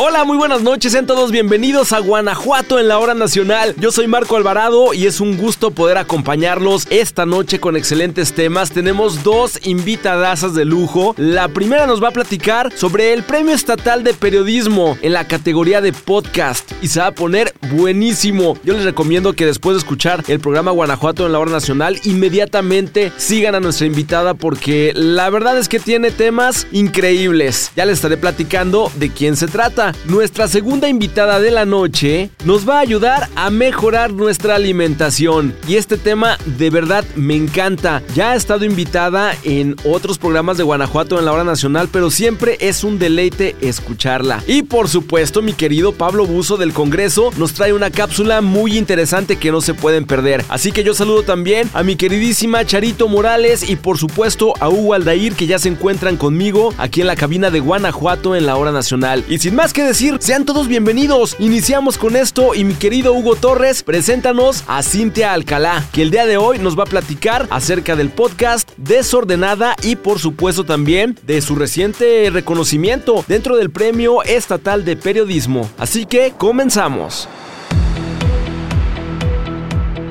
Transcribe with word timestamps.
Hola, 0.00 0.24
muy 0.24 0.36
buenas 0.36 0.62
noches, 0.62 0.92
sean 0.92 1.08
todos 1.08 1.32
bienvenidos 1.32 1.92
a 1.92 1.98
Guanajuato 1.98 2.78
en 2.78 2.86
la 2.86 3.00
hora 3.00 3.14
nacional. 3.14 3.74
Yo 3.80 3.90
soy 3.90 4.06
Marco 4.06 4.36
Alvarado 4.36 4.94
y 4.94 5.06
es 5.06 5.20
un 5.20 5.36
gusto 5.36 5.72
poder 5.72 5.98
acompañarlos 5.98 6.86
esta 6.90 7.26
noche 7.26 7.58
con 7.58 7.76
excelentes 7.76 8.32
temas. 8.32 8.70
Tenemos 8.70 9.24
dos 9.24 9.58
invitadasas 9.66 10.54
de 10.54 10.64
lujo. 10.64 11.16
La 11.18 11.48
primera 11.48 11.88
nos 11.88 12.00
va 12.00 12.10
a 12.10 12.12
platicar 12.12 12.72
sobre 12.76 13.12
el 13.12 13.24
Premio 13.24 13.52
Estatal 13.56 14.04
de 14.04 14.14
Periodismo 14.14 14.96
en 15.02 15.14
la 15.14 15.26
categoría 15.26 15.80
de 15.80 15.92
podcast 15.92 16.70
y 16.80 16.86
se 16.86 17.00
va 17.00 17.08
a 17.08 17.12
poner 17.12 17.52
buenísimo. 17.72 18.56
Yo 18.62 18.74
les 18.74 18.84
recomiendo 18.84 19.32
que 19.32 19.46
después 19.46 19.74
de 19.74 19.80
escuchar 19.80 20.22
el 20.28 20.38
programa 20.38 20.70
Guanajuato 20.70 21.26
en 21.26 21.32
la 21.32 21.40
hora 21.40 21.50
nacional, 21.50 21.98
inmediatamente 22.04 23.10
sigan 23.16 23.56
a 23.56 23.60
nuestra 23.60 23.88
invitada 23.88 24.34
porque 24.34 24.92
la 24.94 25.28
verdad 25.28 25.58
es 25.58 25.68
que 25.68 25.80
tiene 25.80 26.12
temas 26.12 26.68
increíbles. 26.70 27.72
Ya 27.74 27.84
les 27.84 27.94
estaré 27.94 28.16
platicando 28.16 28.92
de 28.94 29.10
quién 29.10 29.34
se 29.34 29.48
trata. 29.48 29.87
Nuestra 30.06 30.48
segunda 30.48 30.88
invitada 30.88 31.40
de 31.40 31.50
la 31.50 31.64
noche 31.64 32.30
nos 32.44 32.68
va 32.68 32.78
a 32.78 32.80
ayudar 32.80 33.28
a 33.34 33.50
mejorar 33.50 34.12
nuestra 34.12 34.54
alimentación. 34.54 35.54
Y 35.66 35.76
este 35.76 35.96
tema 35.96 36.38
de 36.44 36.70
verdad 36.70 37.04
me 37.16 37.36
encanta. 37.36 38.02
Ya 38.14 38.32
ha 38.32 38.36
estado 38.36 38.64
invitada 38.64 39.34
en 39.44 39.76
otros 39.84 40.18
programas 40.18 40.56
de 40.56 40.64
Guanajuato 40.64 41.18
en 41.18 41.24
la 41.24 41.32
hora 41.32 41.44
nacional, 41.44 41.88
pero 41.90 42.10
siempre 42.10 42.56
es 42.60 42.84
un 42.84 42.98
deleite 42.98 43.56
escucharla. 43.60 44.42
Y 44.46 44.62
por 44.62 44.88
supuesto, 44.88 45.42
mi 45.42 45.52
querido 45.52 45.92
Pablo 45.92 46.26
Buzo 46.26 46.56
del 46.56 46.72
Congreso 46.72 47.30
nos 47.36 47.54
trae 47.54 47.72
una 47.72 47.90
cápsula 47.90 48.40
muy 48.40 48.76
interesante 48.76 49.36
que 49.36 49.52
no 49.52 49.60
se 49.60 49.74
pueden 49.74 50.04
perder. 50.04 50.44
Así 50.48 50.72
que 50.72 50.84
yo 50.84 50.94
saludo 50.94 51.22
también 51.22 51.68
a 51.74 51.82
mi 51.82 51.96
queridísima 51.96 52.64
Charito 52.64 53.08
Morales 53.08 53.68
y 53.68 53.76
por 53.76 53.98
supuesto 53.98 54.54
a 54.60 54.68
Hugo 54.68 54.94
Aldair 54.94 55.34
que 55.34 55.46
ya 55.46 55.58
se 55.58 55.68
encuentran 55.68 56.16
conmigo 56.16 56.74
aquí 56.78 57.00
en 57.00 57.06
la 57.06 57.16
cabina 57.16 57.50
de 57.50 57.60
Guanajuato 57.60 58.36
en 58.36 58.46
la 58.46 58.56
hora 58.56 58.72
nacional. 58.72 59.24
Y 59.28 59.38
sin 59.38 59.54
más 59.54 59.72
que 59.72 59.77
decir, 59.84 60.18
sean 60.20 60.44
todos 60.44 60.68
bienvenidos. 60.68 61.36
Iniciamos 61.38 61.98
con 61.98 62.16
esto 62.16 62.54
y 62.54 62.64
mi 62.64 62.74
querido 62.74 63.12
Hugo 63.12 63.36
Torres, 63.36 63.82
preséntanos 63.82 64.64
a 64.66 64.82
Cintia 64.82 65.32
Alcalá, 65.32 65.84
que 65.92 66.02
el 66.02 66.10
día 66.10 66.26
de 66.26 66.36
hoy 66.36 66.58
nos 66.58 66.78
va 66.78 66.84
a 66.84 66.86
platicar 66.86 67.46
acerca 67.50 67.96
del 67.96 68.10
podcast 68.10 68.70
Desordenada 68.76 69.76
y 69.82 69.96
por 69.96 70.18
supuesto 70.18 70.64
también 70.64 71.18
de 71.22 71.40
su 71.40 71.56
reciente 71.56 72.30
reconocimiento 72.30 73.24
dentro 73.28 73.56
del 73.56 73.70
Premio 73.70 74.22
Estatal 74.22 74.84
de 74.84 74.96
Periodismo. 74.96 75.70
Así 75.78 76.06
que 76.06 76.32
comenzamos. 76.36 77.28